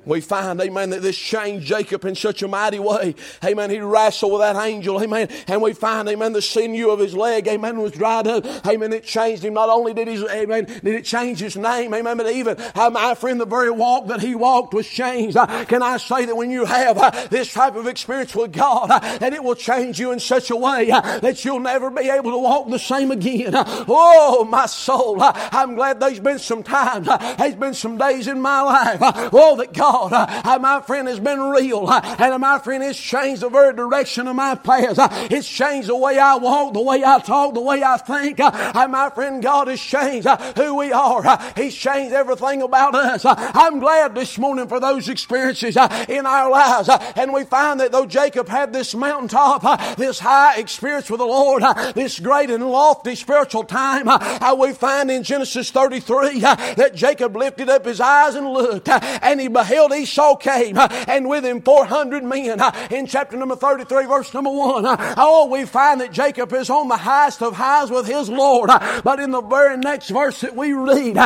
we 0.06 0.22
find, 0.22 0.60
amen, 0.62 0.92
that 0.92 1.02
this 1.02 1.18
changed 1.18 1.66
Jacob 1.68 2.06
in 2.06 2.16
such 2.16 2.42
a 2.42 2.48
mighty 2.48 2.80
way. 2.80 3.16
Amen. 3.44 3.70
He 3.70 3.80
wrestled 3.80 4.32
with 4.32 4.42
that 4.42 4.56
angel. 4.56 5.02
Amen. 5.02 5.30
And 5.48 5.62
we 5.62 5.74
find, 5.74 6.08
amen, 6.08 6.34
the 6.34 6.42
sinew 6.42 6.90
of 6.90 7.00
his 7.00 7.14
leg, 7.14 7.48
amen, 7.48 7.80
was 7.80 7.92
dried 7.92 8.28
up. 8.28 8.46
Amen. 8.66 8.94
It 8.94 9.04
changed 9.04 9.44
him. 9.44 9.54
Not 9.54 9.70
only 9.70 9.94
did 9.94 10.08
he, 10.08 10.26
amen, 10.28 10.66
did 10.66 10.96
it 10.96 11.06
change 11.06 11.40
his 11.40 11.58
name, 11.58 11.94
amen, 11.94 12.18
but 12.18 12.32
even, 12.32 12.58
uh, 12.76 12.90
my 12.90 13.14
friend, 13.16 13.40
the 13.40 13.46
very 13.46 13.72
walk 13.72 14.08
that 14.08 14.22
he 14.22 14.36
walked 14.36 14.74
was 14.74 14.88
changed. 14.88 15.38
Uh, 15.38 15.66
can 15.66 15.84
I 15.84 15.98
say 15.98 16.26
that 16.26 16.36
when 16.36 16.50
you 16.50 16.66
have 16.66 16.98
uh, 16.98 17.12
this 17.30 17.54
type 17.54 17.76
of 17.76 17.88
experience 17.88 18.36
with 18.36 18.54
God, 18.54 18.90
uh, 18.90 19.18
that 19.18 19.34
it 19.34 19.44
will 19.44 19.56
change 19.56 20.00
you 20.00 20.12
in 20.12 20.20
such 20.20 20.50
a 20.50 20.56
way 20.56 20.90
uh, 20.92 21.20
that 21.20 21.44
you'll 21.44 21.60
never 21.60 21.90
be 21.90 22.10
able 22.10 22.32
to 22.32 22.38
walk 22.38 22.70
the 22.70 22.80
same 22.80 23.12
again? 23.12 23.54
Uh, 23.54 23.86
oh, 23.88 24.46
my 24.46 24.66
soul. 24.66 25.18
I'm 25.20 25.76
glad 25.76 26.00
there's 26.00 26.20
been 26.20 26.40
some 26.40 26.64
times, 26.64 27.08
there's 27.38 27.56
been 27.56 27.74
some 27.74 27.98
days 27.98 28.28
in 28.28 28.40
my 28.42 28.62
life, 28.62 29.00
oh, 29.34 29.56
that 29.58 29.74
God 29.74 29.89
God, 29.90 30.14
uh, 30.14 30.42
uh, 30.46 30.60
my 30.60 30.82
friend, 30.82 31.08
has 31.08 31.20
been 31.20 31.40
real. 31.40 31.88
Uh, 31.88 32.00
and 32.20 32.34
uh, 32.34 32.38
my 32.38 32.60
friend, 32.60 32.84
it's 32.84 33.00
changed 33.00 33.42
the 33.42 33.50
very 33.50 33.74
direction 33.74 34.28
of 34.28 34.36
my 34.36 34.54
paths. 34.54 35.00
Uh, 35.00 35.08
it's 35.32 35.50
changed 35.50 35.90
the 35.90 35.96
way 35.96 36.20
I 36.20 36.36
walk, 36.36 36.74
the 36.74 36.82
way 36.82 37.04
I 37.04 37.18
talk, 37.20 37.56
the 37.56 37.62
way 37.62 37.84
I 37.84 37.98
think. 37.98 38.40
And 38.40 38.92
my 38.92 39.10
friend, 39.10 39.42
God 39.42 39.68
has 39.68 39.82
changed 39.82 40.28
who 40.56 40.76
we 40.76 40.92
are. 40.92 41.40
He's 41.56 41.74
changed 41.74 42.14
everything 42.14 42.62
about 42.62 42.94
us. 42.94 43.24
I'm 43.26 43.80
glad 43.80 44.14
this 44.14 44.38
morning 44.38 44.68
for 44.68 44.80
those 44.80 45.10
experiences 45.10 45.76
in 46.08 46.26
our 46.28 46.52
lives. 46.52 46.90
And 47.16 47.34
we 47.34 47.46
find 47.46 47.80
that 47.80 47.92
though 47.92 48.06
Jacob 48.06 48.48
had 48.48 48.72
this 48.72 48.94
mountaintop, 48.94 49.98
this 49.98 50.20
high 50.20 50.60
experience 50.60 51.10
with 51.10 51.20
the 51.20 51.26
Lord, 51.26 51.64
this 51.96 52.20
great 52.20 52.52
and 52.52 52.70
lofty 52.70 53.16
spiritual 53.16 53.64
time, 53.64 54.08
we 54.60 54.74
find 54.74 55.10
in 55.10 55.24
Genesis 55.24 55.72
33 55.72 56.42
that 56.42 56.92
Jacob 56.94 57.36
lifted 57.36 57.70
up 57.70 57.86
his 57.86 58.00
eyes 58.00 58.36
and 58.36 58.48
looked 58.48 58.88
and 58.90 59.42
he 59.42 59.48
beheld 59.48 59.79
behold, 59.80 59.94
Esau 59.94 60.36
came, 60.36 60.78
and 60.78 61.30
with 61.30 61.46
him 61.46 61.62
400 61.62 62.24
men. 62.24 62.60
In 62.92 63.06
chapter 63.06 63.38
number 63.38 63.56
33, 63.56 64.06
verse 64.06 64.34
number 64.34 64.50
1, 64.50 64.84
oh, 65.18 65.48
we 65.50 65.66
find 65.66 66.02
that 66.02 66.12
Jacob 66.12 66.52
is 66.54 66.70
on 66.70 66.88
the 66.88 66.98
highest 66.98 67.42
of 67.42 67.56
highs 67.56 67.90
with 67.90 68.08
his 68.08 68.30
Lord. 68.30 68.70
But 69.04 69.20
in 69.20 69.32
the 69.32 69.42
very 69.42 69.78
next 69.78 70.10
verse 70.10 70.42
that 70.42 70.56
we 70.56 70.74
read, 70.74 71.18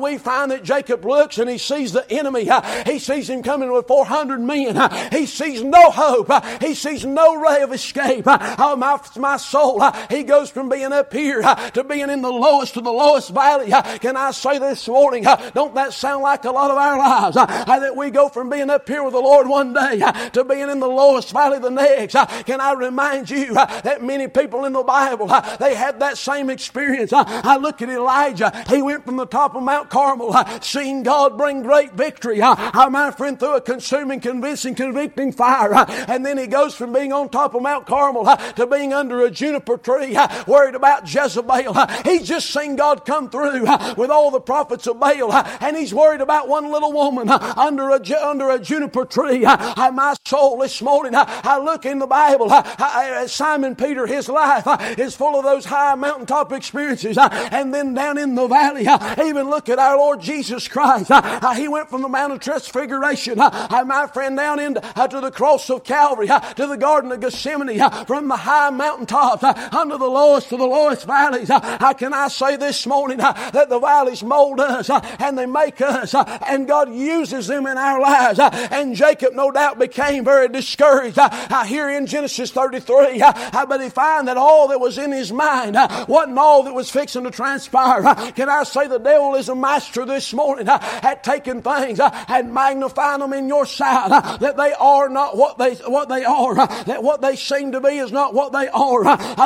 we 0.00 0.18
find 0.18 0.50
that 0.50 0.62
Jacob 0.62 1.04
looks 1.04 1.38
and 1.38 1.48
he 1.48 1.58
sees 1.58 1.92
the 1.92 2.10
enemy. 2.10 2.50
He 2.84 2.98
sees 2.98 3.30
him 3.30 3.42
coming 3.42 3.72
with 3.72 3.86
400 3.86 4.40
men. 4.40 4.90
He 5.10 5.26
sees 5.26 5.62
no 5.62 5.90
hope. 5.90 6.30
He 6.60 6.74
sees 6.74 7.04
no 7.04 7.36
ray 7.40 7.62
of 7.62 7.72
escape. 7.72 8.24
Oh, 8.26 8.76
my, 8.76 9.00
my 9.16 9.36
soul. 9.36 9.82
He 10.10 10.22
goes 10.22 10.50
from 10.50 10.68
being 10.68 10.92
up 10.92 11.12
here 11.12 11.42
to 11.42 11.84
being 11.84 12.10
in 12.10 12.22
the 12.22 12.30
lowest 12.30 12.74
to 12.74 12.80
the 12.80 12.92
lowest 12.92 13.30
valley. 13.30 13.72
Can 14.00 14.16
I 14.16 14.32
say 14.32 14.58
this 14.58 14.86
morning? 14.88 15.24
Don't 15.54 15.74
that 15.74 15.92
sound 15.92 16.22
like 16.22 16.44
a 16.44 16.50
lot 16.50 16.70
of 16.70 16.76
our 16.76 16.98
lives? 16.98 17.36
That 17.36 17.96
we 17.96 18.01
go 18.10 18.28
from 18.28 18.50
being 18.50 18.70
up 18.70 18.88
here 18.88 19.02
with 19.02 19.12
the 19.12 19.20
Lord 19.20 19.48
one 19.48 19.72
day 19.72 20.00
uh, 20.00 20.30
to 20.30 20.44
being 20.44 20.68
in 20.68 20.80
the 20.80 20.88
lowest 20.88 21.32
valley 21.32 21.58
the 21.58 21.70
next. 21.70 22.14
Uh, 22.14 22.26
can 22.44 22.60
I 22.60 22.72
remind 22.72 23.30
you 23.30 23.54
uh, 23.56 23.80
that 23.82 24.02
many 24.02 24.28
people 24.28 24.64
in 24.64 24.72
the 24.72 24.82
Bible, 24.82 25.28
they 25.58 25.74
had 25.74 26.00
that 26.00 26.18
same 26.18 26.50
experience. 26.50 27.12
I 27.12 27.56
look 27.56 27.82
at 27.82 27.88
Elijah. 27.88 28.52
He 28.68 28.82
went 28.82 29.04
from 29.04 29.16
the 29.16 29.26
top 29.26 29.54
of 29.54 29.62
Mount 29.62 29.90
Carmel, 29.90 30.34
seeing 30.60 31.02
God 31.02 31.38
bring 31.38 31.62
great 31.62 31.92
victory. 31.92 32.40
My 32.40 33.10
friend, 33.10 33.38
through 33.38 33.56
a 33.56 33.60
consuming, 33.60 34.20
convincing, 34.20 34.74
convicting 34.74 35.32
fire. 35.32 35.74
And 36.08 36.24
then 36.24 36.38
he 36.38 36.46
goes 36.46 36.74
from 36.74 36.92
being 36.92 37.12
on 37.12 37.28
top 37.28 37.54
of 37.54 37.62
Mount 37.62 37.86
Carmel 37.86 38.24
to 38.56 38.66
being 38.66 38.92
under 38.92 39.22
a 39.22 39.30
juniper 39.30 39.78
tree, 39.78 40.16
worried 40.46 40.74
about 40.74 41.12
Jezebel. 41.12 41.74
He's 42.04 42.26
just 42.26 42.50
seen 42.50 42.76
God 42.76 43.04
come 43.04 43.30
through 43.30 43.62
with 43.96 44.10
all 44.10 44.30
the 44.30 44.40
prophets 44.40 44.86
of 44.86 45.00
Baal, 45.00 45.32
and 45.32 45.76
he's 45.76 45.94
worried 45.94 46.20
about 46.20 46.48
one 46.48 46.70
little 46.70 46.92
woman 46.92 47.28
under 47.30 47.90
a 47.92 48.26
under 48.26 48.50
a 48.50 48.58
juniper 48.58 49.04
tree. 49.04 49.44
I, 49.46 49.90
my 49.90 50.14
soul 50.26 50.58
this 50.58 50.80
morning, 50.82 51.14
I, 51.14 51.40
I 51.44 51.58
look 51.58 51.84
in 51.84 51.98
the 51.98 52.06
Bible. 52.06 52.48
I, 52.50 53.26
Simon 53.26 53.76
Peter, 53.76 54.06
his 54.06 54.28
life 54.28 54.66
is 54.98 55.14
full 55.16 55.38
of 55.38 55.44
those 55.44 55.64
high 55.64 55.94
mountaintop 55.94 56.52
experiences. 56.52 57.16
And 57.18 57.74
then 57.74 57.94
down 57.94 58.18
in 58.18 58.34
the 58.34 58.46
valley, 58.46 58.86
I 58.86 59.24
even 59.26 59.48
look 59.50 59.68
at 59.68 59.78
our 59.78 59.96
Lord 59.96 60.20
Jesus 60.20 60.68
Christ. 60.68 61.10
He 61.56 61.68
went 61.68 61.90
from 61.90 62.02
the 62.02 62.08
Mount 62.08 62.32
of 62.32 62.40
Transfiguration, 62.40 63.38
my 63.38 64.08
friend, 64.12 64.36
down 64.36 64.58
into 64.58 64.82
uh, 64.96 65.06
to 65.08 65.20
the 65.20 65.30
cross 65.30 65.70
of 65.70 65.84
Calvary, 65.84 66.26
to 66.26 66.66
the 66.66 66.76
Garden 66.76 67.12
of 67.12 67.20
Gethsemane, 67.20 67.78
from 68.06 68.28
the 68.28 68.36
high 68.36 68.70
mountaintops 68.70 69.42
under 69.72 69.98
the 69.98 70.06
lowest 70.06 70.48
to 70.48 70.56
the 70.56 70.64
lowest 70.66 71.06
valleys. 71.06 71.48
How 71.48 71.92
can 71.92 72.12
I 72.12 72.28
say 72.28 72.56
this 72.56 72.86
morning 72.86 73.18
that 73.18 73.68
the 73.68 73.78
valleys 73.78 74.22
mold 74.22 74.60
us 74.60 74.90
and 74.90 75.38
they 75.38 75.46
make 75.46 75.80
us, 75.80 76.14
and 76.14 76.66
God 76.66 76.92
uses 76.92 77.46
them 77.46 77.66
in 77.66 77.78
our 77.82 78.00
lives. 78.00 78.38
Uh, 78.38 78.50
and 78.70 78.94
Jacob, 78.94 79.34
no 79.34 79.50
doubt, 79.50 79.78
became 79.78 80.24
very 80.24 80.48
discouraged. 80.48 81.18
Uh, 81.18 81.28
I 81.32 81.66
hear 81.66 81.90
in 81.90 82.06
Genesis 82.06 82.50
33, 82.50 83.20
uh, 83.20 83.66
but 83.66 83.80
he 83.80 83.88
found 83.88 84.28
that 84.28 84.36
all 84.36 84.68
that 84.68 84.80
was 84.80 84.98
in 84.98 85.12
his 85.12 85.32
mind 85.32 85.76
wasn't 86.08 86.38
all 86.38 86.62
that 86.64 86.74
was 86.74 86.90
fixing 86.90 87.24
to 87.24 87.30
transpire. 87.30 88.02
Can 88.32 88.48
I 88.48 88.62
say 88.64 88.86
the 88.86 88.98
devil 88.98 89.34
is 89.34 89.48
a 89.48 89.54
master 89.54 90.04
this 90.04 90.32
morning 90.32 90.68
at 90.68 91.22
taking 91.24 91.62
things 91.62 92.00
and 92.00 92.54
magnifying 92.54 93.20
them 93.20 93.32
in 93.32 93.48
your 93.48 93.66
sight 93.66 94.08
that 94.40 94.56
they 94.56 94.72
are 94.72 95.08
not 95.08 95.36
what 95.36 95.58
they 95.58 95.74
what 95.74 96.08
they 96.08 96.24
are, 96.24 96.54
that 96.54 97.02
what 97.02 97.20
they 97.20 97.36
seem 97.36 97.72
to 97.72 97.80
be 97.80 97.98
is 97.98 98.12
not 98.12 98.34
what 98.34 98.52
they 98.52 98.68
are. 98.68 99.02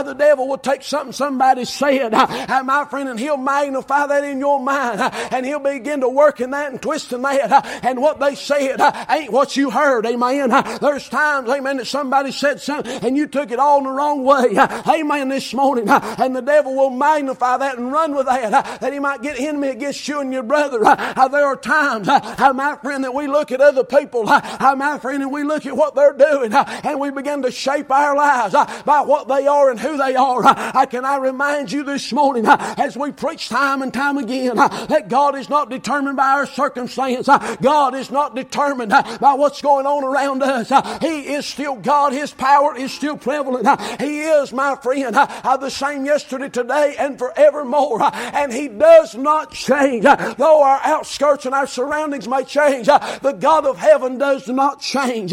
The 0.07 0.14
devil 0.14 0.46
will 0.46 0.59
take 0.59 0.83
something 0.83 1.12
somebody 1.12 1.64
said, 1.64 2.12
my 2.12 2.87
friend, 2.88 3.09
and 3.09 3.18
he'll 3.18 3.37
magnify 3.37 4.07
that 4.07 4.25
in 4.25 4.38
your 4.38 4.61
mind, 4.61 5.01
and 5.33 5.44
he'll 5.46 5.59
begin 5.59 6.01
to 6.01 6.09
work 6.09 6.40
in 6.40 6.51
that 6.51 6.70
and 6.70 6.81
twisting 6.81 7.22
that, 7.22 7.85
and 7.85 8.01
what 8.01 8.20
they 8.20 8.25
they 8.26 8.34
said 8.34 8.80
uh, 8.80 9.06
ain't 9.08 9.32
what 9.32 9.56
you 9.56 9.70
heard. 9.70 10.06
Amen. 10.06 10.50
Uh, 10.52 10.78
there's 10.78 11.08
times, 11.08 11.48
amen, 11.48 11.78
that 11.78 11.86
somebody 11.86 12.32
said 12.32 12.60
something 12.60 12.92
and 13.02 13.16
you 13.16 13.26
took 13.26 13.50
it 13.50 13.58
all 13.58 13.78
in 13.78 13.84
the 13.84 13.90
wrong 13.90 14.24
way. 14.24 14.56
Uh, 14.56 14.82
amen. 14.88 15.28
This 15.28 15.52
morning. 15.54 15.88
And 15.88 16.34
the 16.34 16.42
devil 16.42 16.74
will 16.74 16.90
magnify 16.90 17.58
that 17.58 17.78
and 17.78 17.92
run 17.92 18.14
with 18.14 18.26
that. 18.26 18.80
That 18.80 18.92
he 18.92 18.98
might 18.98 19.22
get 19.22 19.38
enemy 19.38 19.68
against 19.68 20.06
you 20.08 20.20
and 20.20 20.32
your 20.32 20.42
brother. 20.42 20.78
There 20.80 21.44
are 21.44 21.56
times, 21.56 22.06
my 22.06 22.78
friend, 22.82 23.04
that 23.04 23.14
we 23.14 23.26
look 23.26 23.52
at 23.52 23.60
other 23.60 23.84
people, 23.84 24.24
my 24.24 24.98
friend, 25.00 25.22
and 25.22 25.32
we 25.32 25.42
look 25.42 25.66
at 25.66 25.76
what 25.76 25.94
they're 25.94 26.12
doing 26.12 26.52
and 26.54 27.00
we 27.00 27.10
begin 27.10 27.42
to 27.42 27.50
shape 27.50 27.90
our 27.90 28.16
lives 28.16 28.54
by 28.84 29.02
what 29.02 29.28
they 29.28 29.46
are 29.46 29.70
and 29.70 29.78
who 29.78 29.96
they 29.96 30.14
are. 30.16 30.86
Can 30.86 31.04
I 31.04 31.16
remind 31.16 31.72
you 31.72 31.84
this 31.84 32.12
morning 32.12 32.44
as 32.46 32.96
we 32.96 33.12
preach 33.12 33.48
time 33.48 33.82
and 33.82 33.92
time 33.92 34.18
again 34.18 34.56
that 34.56 35.08
God 35.08 35.36
is 35.36 35.48
not 35.48 35.70
determined 35.70 36.16
by 36.16 36.30
our 36.30 36.46
circumstance. 36.46 37.28
God 37.60 37.94
is 37.94 38.10
not 38.16 38.35
determined 38.35 38.92
uh, 38.92 39.18
by 39.18 39.35
what's 39.35 39.61
going 39.62 39.87
on 39.87 40.02
around 40.02 40.42
us. 40.42 40.72
Uh, 40.72 40.98
he 41.00 41.35
is 41.35 41.46
still 41.46 41.76
God. 41.76 42.12
His 42.12 42.33
power 42.33 42.76
is 42.76 42.92
still 42.92 43.16
prevalent. 43.16 43.66
Uh, 43.66 43.76
he 43.98 44.22
is, 44.22 44.52
my 44.52 44.74
friend, 44.76 45.14
the 45.14 45.70
same 45.70 46.05
yesterday, 46.07 46.48
today, 46.48 46.96
and 46.98 47.18
forevermore. 47.18 48.00
And 48.12 48.52
He 48.52 48.68
does 48.68 49.14
not 49.14 49.52
change. 49.52 50.05
Though 50.05 50.62
our 50.62 50.81
outskirts 50.83 51.46
and 51.46 51.55
our 51.55 51.66
surroundings 51.66 52.29
may 52.29 52.44
change, 52.44 52.87
the 52.87 53.37
God 53.38 53.66
of 53.66 53.79
heaven 53.79 54.18
does 54.18 54.48
not 54.48 54.81
change. 54.81 55.33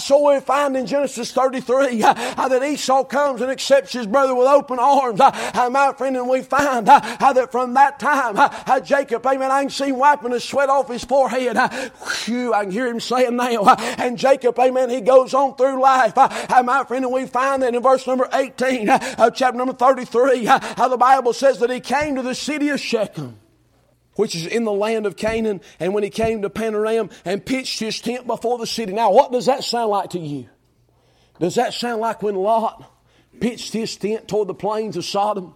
So 0.00 0.32
we 0.32 0.40
find 0.40 0.76
in 0.76 0.86
Genesis 0.86 1.32
33 1.32 2.00
that 2.00 2.62
Esau 2.62 3.04
comes 3.04 3.40
and 3.40 3.50
accepts 3.50 3.92
his 3.92 4.06
brother 4.06 4.34
with 4.34 4.46
open 4.46 4.78
arms. 4.78 5.18
My 5.18 5.92
friend, 5.96 6.16
and 6.16 6.28
we 6.28 6.42
find 6.42 6.86
that 6.86 7.48
from 7.50 7.74
that 7.74 7.98
time, 7.98 8.36
Jacob, 8.84 9.26
amen, 9.26 9.50
I 9.50 9.62
can 9.62 9.70
see 9.70 9.92
wiping 9.92 10.30
the 10.30 10.40
sweat 10.40 10.68
off 10.68 10.88
his 10.88 11.04
forehead. 11.04 11.56
Whew, 12.24 12.52
I 12.52 12.64
can 12.64 12.72
hear 12.72 12.86
him 12.86 13.00
saying 13.00 13.36
now. 13.36 13.74
And 13.98 14.16
Jacob, 14.18 14.58
amen, 14.58 14.90
he 14.90 15.00
goes 15.00 15.34
on 15.34 15.56
through 15.56 15.80
life. 15.80 16.16
My 16.16 16.84
friend, 16.86 17.04
and 17.04 17.12
we 17.12 17.26
find 17.26 17.62
that 17.62 17.74
in 17.74 17.82
verse 17.82 18.06
number 18.06 18.28
18 18.32 18.88
of 19.18 19.34
chapter 19.34 19.56
number 19.56 19.74
33, 19.74 20.44
how 20.44 20.88
the 20.88 20.96
Bible 20.96 21.32
says 21.32 21.58
that 21.60 21.70
he 21.70 21.80
came 21.80 22.16
to 22.16 22.22
the 22.22 22.34
city 22.34 22.68
of 22.70 22.80
Shechem 22.80 23.38
which 24.14 24.34
is 24.34 24.46
in 24.46 24.64
the 24.64 24.72
land 24.72 25.06
of 25.06 25.16
Canaan, 25.16 25.62
and 25.78 25.94
when 25.94 26.02
he 26.02 26.10
came 26.10 26.42
to 26.42 26.50
Panorama 26.50 27.08
and 27.24 27.44
pitched 27.44 27.80
his 27.80 28.00
tent 28.02 28.26
before 28.26 28.58
the 28.58 28.66
city. 28.66 28.92
Now, 28.92 29.12
what 29.12 29.32
does 29.32 29.46
that 29.46 29.64
sound 29.64 29.90
like 29.90 30.10
to 30.10 30.18
you? 30.18 30.46
Does 31.38 31.54
that 31.54 31.72
sound 31.72 32.02
like 32.02 32.22
when 32.22 32.34
Lot 32.34 32.84
pitched 33.40 33.72
his 33.72 33.96
tent 33.96 34.28
toward 34.28 34.48
the 34.48 34.54
plains 34.54 34.98
of 34.98 35.06
Sodom? 35.06 35.54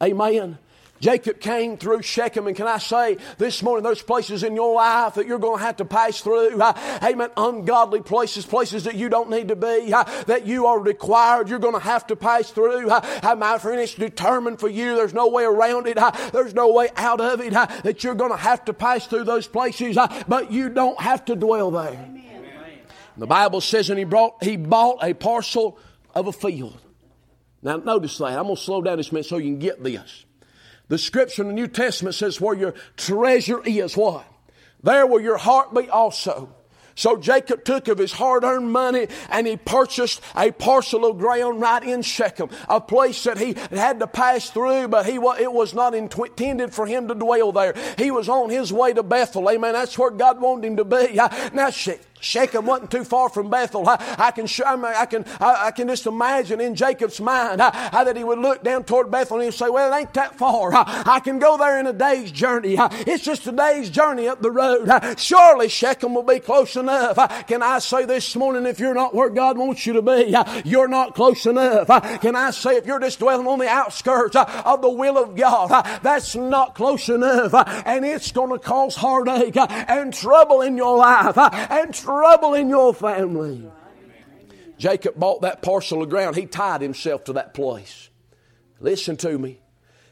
Amen. 0.00 0.56
Jacob 1.00 1.40
came 1.40 1.78
through 1.78 2.02
Shechem, 2.02 2.46
and 2.46 2.54
can 2.54 2.66
I 2.66 2.78
say 2.78 3.16
this 3.38 3.62
morning, 3.62 3.82
those 3.82 4.02
places 4.02 4.42
in 4.42 4.54
your 4.54 4.74
life 4.74 5.14
that 5.14 5.26
you're 5.26 5.38
going 5.38 5.58
to 5.58 5.64
have 5.64 5.78
to 5.78 5.84
pass 5.84 6.20
through. 6.20 6.60
Uh, 6.60 7.00
amen. 7.02 7.30
Ungodly 7.36 8.02
places, 8.02 8.44
places 8.44 8.84
that 8.84 8.94
you 8.94 9.08
don't 9.08 9.30
need 9.30 9.48
to 9.48 9.56
be, 9.56 9.92
uh, 9.92 10.04
that 10.24 10.46
you 10.46 10.66
are 10.66 10.78
required, 10.78 11.48
you're 11.48 11.58
going 11.58 11.74
to 11.74 11.80
have 11.80 12.06
to 12.08 12.16
pass 12.16 12.50
through. 12.50 12.90
Uh, 12.90 13.34
my 13.38 13.58
friend, 13.58 13.80
it's 13.80 13.94
determined 13.94 14.60
for 14.60 14.68
you. 14.68 14.94
There's 14.94 15.14
no 15.14 15.28
way 15.28 15.44
around 15.44 15.86
it. 15.86 15.96
Uh, 15.96 16.10
there's 16.32 16.54
no 16.54 16.72
way 16.72 16.88
out 16.96 17.20
of 17.20 17.40
it 17.40 17.52
that 17.52 18.04
you're 18.04 18.14
going 18.14 18.32
to 18.32 18.36
have 18.36 18.64
to 18.66 18.74
pass 18.74 19.06
through 19.06 19.24
those 19.24 19.46
places, 19.46 19.96
but 20.28 20.52
you 20.52 20.68
don't 20.68 21.00
have 21.00 21.24
to 21.26 21.34
dwell 21.34 21.70
there. 21.70 21.92
Amen. 21.92 22.20
The 23.16 23.26
Bible 23.26 23.60
says, 23.60 23.90
and 23.90 23.98
he 23.98 24.04
brought, 24.04 24.42
he 24.42 24.56
bought 24.56 25.02
a 25.02 25.14
parcel 25.14 25.78
of 26.14 26.26
a 26.26 26.32
field. 26.32 26.80
Now, 27.62 27.76
notice 27.76 28.16
that. 28.18 28.38
I'm 28.38 28.44
going 28.44 28.56
to 28.56 28.62
slow 28.62 28.80
down 28.80 28.96
this 28.96 29.12
minute 29.12 29.26
so 29.26 29.36
you 29.36 29.50
can 29.50 29.58
get 29.58 29.82
this. 29.82 30.24
The 30.90 30.98
scripture 30.98 31.42
in 31.42 31.48
the 31.48 31.54
New 31.54 31.68
Testament 31.68 32.16
says, 32.16 32.40
where 32.40 32.54
your 32.54 32.74
treasure 32.96 33.62
is, 33.64 33.96
what? 33.96 34.26
There 34.82 35.06
will 35.06 35.20
your 35.20 35.36
heart 35.36 35.72
be 35.72 35.88
also. 35.88 36.52
So 36.96 37.16
Jacob 37.16 37.64
took 37.64 37.86
of 37.86 37.96
his 37.96 38.12
hard 38.12 38.42
earned 38.42 38.72
money 38.72 39.06
and 39.30 39.46
he 39.46 39.56
purchased 39.56 40.20
a 40.34 40.50
parcel 40.50 41.06
of 41.06 41.18
ground 41.18 41.60
right 41.60 41.82
in 41.82 42.02
Shechem, 42.02 42.50
a 42.68 42.80
place 42.80 43.22
that 43.22 43.38
he 43.38 43.54
had 43.70 44.00
to 44.00 44.08
pass 44.08 44.50
through, 44.50 44.88
but 44.88 45.06
he, 45.06 45.14
it 45.14 45.52
was 45.52 45.74
not 45.74 45.94
intended 45.94 46.74
for 46.74 46.86
him 46.86 47.06
to 47.06 47.14
dwell 47.14 47.52
there. 47.52 47.74
He 47.96 48.10
was 48.10 48.28
on 48.28 48.50
his 48.50 48.72
way 48.72 48.92
to 48.92 49.04
Bethel. 49.04 49.48
Amen. 49.48 49.74
That's 49.74 49.96
where 49.96 50.10
God 50.10 50.40
wanted 50.40 50.66
him 50.66 50.76
to 50.76 50.84
be. 50.84 51.20
Now, 51.54 51.70
Shechem 52.20 52.66
wasn't 52.66 52.90
too 52.90 53.04
far 53.04 53.28
from 53.28 53.50
Bethel. 53.50 53.88
I, 53.88 53.96
I 54.18 54.30
can, 54.30 54.46
I, 54.64 55.06
can, 55.06 55.24
I, 55.40 55.66
I, 55.66 55.70
can 55.70 55.88
just 55.88 56.06
imagine 56.06 56.60
in 56.60 56.74
Jacob's 56.74 57.20
mind 57.20 57.60
how 57.60 58.04
that 58.04 58.16
he 58.16 58.24
would 58.24 58.38
look 58.38 58.62
down 58.62 58.84
toward 58.84 59.10
Bethel 59.10 59.38
and 59.38 59.44
he'd 59.44 59.54
say, 59.54 59.68
"Well, 59.68 59.92
it 59.92 59.96
ain't 59.96 60.14
that 60.14 60.36
far. 60.36 60.70
I 60.74 61.20
can 61.22 61.38
go 61.38 61.56
there 61.56 61.78
in 61.78 61.86
a 61.86 61.92
day's 61.92 62.30
journey. 62.30 62.76
It's 62.78 63.24
just 63.24 63.46
a 63.46 63.52
day's 63.52 63.90
journey 63.90 64.28
up 64.28 64.42
the 64.42 64.50
road. 64.50 64.88
Surely 65.18 65.68
Shechem 65.68 66.14
will 66.14 66.22
be 66.22 66.40
close 66.40 66.76
enough." 66.76 67.16
Can 67.46 67.62
I 67.62 67.78
say 67.78 68.04
this 68.04 68.36
morning, 68.36 68.66
if 68.66 68.78
you're 68.78 68.94
not 68.94 69.14
where 69.14 69.30
God 69.30 69.58
wants 69.58 69.86
you 69.86 69.94
to 69.94 70.02
be, 70.02 70.34
you're 70.64 70.88
not 70.88 71.14
close 71.14 71.46
enough. 71.46 71.88
Can 72.20 72.36
I 72.36 72.50
say, 72.50 72.76
if 72.76 72.86
you're 72.86 73.00
just 73.00 73.18
dwelling 73.18 73.46
on 73.46 73.58
the 73.58 73.68
outskirts 73.68 74.36
of 74.36 74.82
the 74.82 74.90
will 74.90 75.18
of 75.18 75.36
God, 75.36 75.68
that's 76.02 76.34
not 76.34 76.74
close 76.74 77.08
enough, 77.08 77.54
and 77.86 78.04
it's 78.04 78.32
going 78.32 78.50
to 78.50 78.58
cause 78.58 78.94
heartache 78.94 79.56
and 79.56 80.12
trouble 80.12 80.60
in 80.62 80.76
your 80.76 80.96
life 80.96 81.36
and 81.36 81.94
in 82.54 82.68
your 82.68 82.94
family. 82.94 83.70
Jacob 84.78 85.14
bought 85.16 85.42
that 85.42 85.62
parcel 85.62 86.02
of 86.02 86.08
ground. 86.08 86.36
He 86.36 86.46
tied 86.46 86.80
himself 86.80 87.24
to 87.24 87.34
that 87.34 87.54
place. 87.54 88.08
Listen 88.80 89.16
to 89.18 89.38
me. 89.38 89.60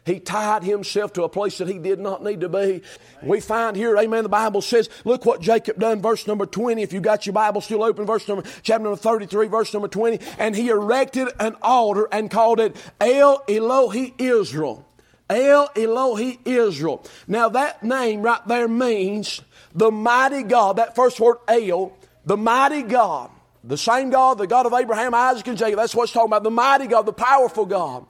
He 0.08 0.20
tied 0.20 0.62
himself 0.62 1.12
to 1.14 1.24
a 1.24 1.28
place 1.28 1.58
that 1.58 1.68
he 1.68 1.78
did 1.78 1.98
not 1.98 2.24
need 2.24 2.40
to 2.40 2.48
be. 2.48 2.80
We 3.22 3.40
find 3.40 3.76
here, 3.76 3.96
amen, 3.98 4.22
the 4.22 4.30
Bible 4.30 4.62
says, 4.62 4.88
look 5.04 5.26
what 5.26 5.42
Jacob 5.42 5.78
done, 5.78 6.00
verse 6.00 6.26
number 6.26 6.46
20. 6.46 6.80
If 6.82 6.94
you 6.94 7.00
got 7.00 7.26
your 7.26 7.34
Bible 7.34 7.61
still 7.61 7.84
open, 7.84 8.06
verse 8.06 8.26
number, 8.26 8.42
chapter 8.62 8.84
number 8.84 8.96
33, 8.96 9.48
verse 9.48 9.72
number 9.74 9.88
20. 9.88 10.18
And 10.38 10.56
he 10.56 10.68
erected 10.68 11.28
an 11.38 11.56
altar 11.61 12.08
and 12.11 12.30
called 12.30 12.58
it 12.58 12.74
El 13.00 13.40
Elohi 13.40 14.18
Israel. 14.18 14.88
El 15.29 15.69
Elohi 15.69 16.38
Israel. 16.47 17.05
Now 17.27 17.49
that 17.51 17.83
name 17.83 18.23
right 18.23 18.47
there 18.47 18.69
means 18.69 19.41
the 19.75 19.91
mighty 19.91 20.43
God. 20.43 20.77
That 20.77 20.95
first 20.95 21.21
word, 21.21 21.38
El, 21.47 21.93
the 22.25 22.37
mighty 22.37 22.83
God. 22.83 23.31
The 23.64 23.77
same 23.77 24.11
God, 24.11 24.38
the 24.38 24.47
God 24.47 24.67
of 24.67 24.73
Abraham, 24.73 25.14
Isaac, 25.14 25.47
and 25.49 25.59
Jacob. 25.59 25.79
That's 25.79 25.95
what 25.95 26.05
it's 26.05 26.12
talking 26.12 26.29
about. 26.29 26.45
The 26.45 26.51
mighty 26.51 26.87
God, 26.87 27.03
the 27.03 27.12
powerful 27.12 27.67
God. 27.67 28.07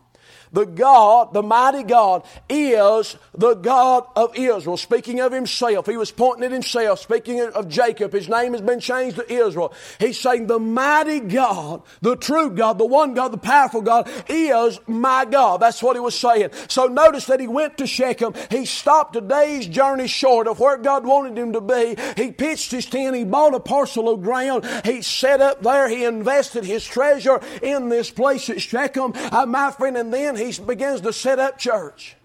The 0.53 0.65
God, 0.65 1.33
the 1.33 1.43
mighty 1.43 1.83
God, 1.83 2.25
is 2.49 3.17
the 3.37 3.55
God 3.55 4.07
of 4.17 4.37
Israel. 4.37 4.77
Speaking 4.77 5.21
of 5.21 5.33
himself, 5.33 5.87
he 5.87 5.97
was 5.97 6.11
pointing 6.11 6.45
at 6.45 6.53
himself. 6.53 7.01
Speaking 7.01 7.41
of 7.41 7.69
Jacob, 7.69 8.13
his 8.13 8.29
name 8.29 8.53
has 8.53 8.63
been 8.63 8.81
changed 8.81 9.17
to 9.17 9.33
Israel. 9.33 9.73
He's 9.99 10.19
saying, 10.19 10.47
The 10.47 10.59
mighty 10.59 11.21
God, 11.21 11.83
the 12.01 12.17
true 12.17 12.51
God, 12.51 12.79
the 12.79 12.87
one 12.87 13.15
God, 13.15 13.33
the 13.33 13.39
powerful 13.39 13.83
God, 13.83 14.11
is 14.29 14.81
my 14.87 15.25
God. 15.25 15.61
That's 15.61 15.83
what 15.83 15.97
he 15.97 16.01
was 16.01 16.19
saying. 16.19 16.51
So 16.69 16.87
notice 16.87 17.27
that 17.27 17.41
he 17.41 17.49
went 17.49 17.79
to 17.79 17.87
Shechem. 17.87 18.35
He 18.51 18.65
stopped 18.65 19.17
a 19.17 19.21
day's 19.21 19.67
journey 19.67 20.07
short 20.07 20.47
of 20.47 20.61
where 20.61 20.77
God 20.77 21.07
wanted 21.07 21.37
him 21.37 21.53
to 21.53 21.61
be. 21.61 21.97
He 22.17 22.33
pitched 22.33 22.71
his 22.71 22.87
tent. 22.87 23.17
He 23.17 23.25
bought 23.25 23.55
a 23.55 23.61
parcel 23.61 24.09
of 24.09 24.23
ground. 24.23 24.67
He 24.85 25.03
set 25.03 25.41
up 25.41 25.63
there. 25.63 25.89
He 25.89 26.05
invested 26.05 26.65
his 26.65 26.85
treasure 26.85 27.41
in 27.63 27.89
this 27.89 28.11
place 28.11 28.49
at 28.51 28.61
Shechem, 28.61 29.13
uh, 29.15 29.47
my 29.47 29.71
friend, 29.71 29.97
and 29.97 30.13
then 30.13 30.37
he 30.39 30.63
begins 30.63 31.01
to 31.03 31.13
set 31.13 31.39
up 31.39 31.59
church. 31.59 32.17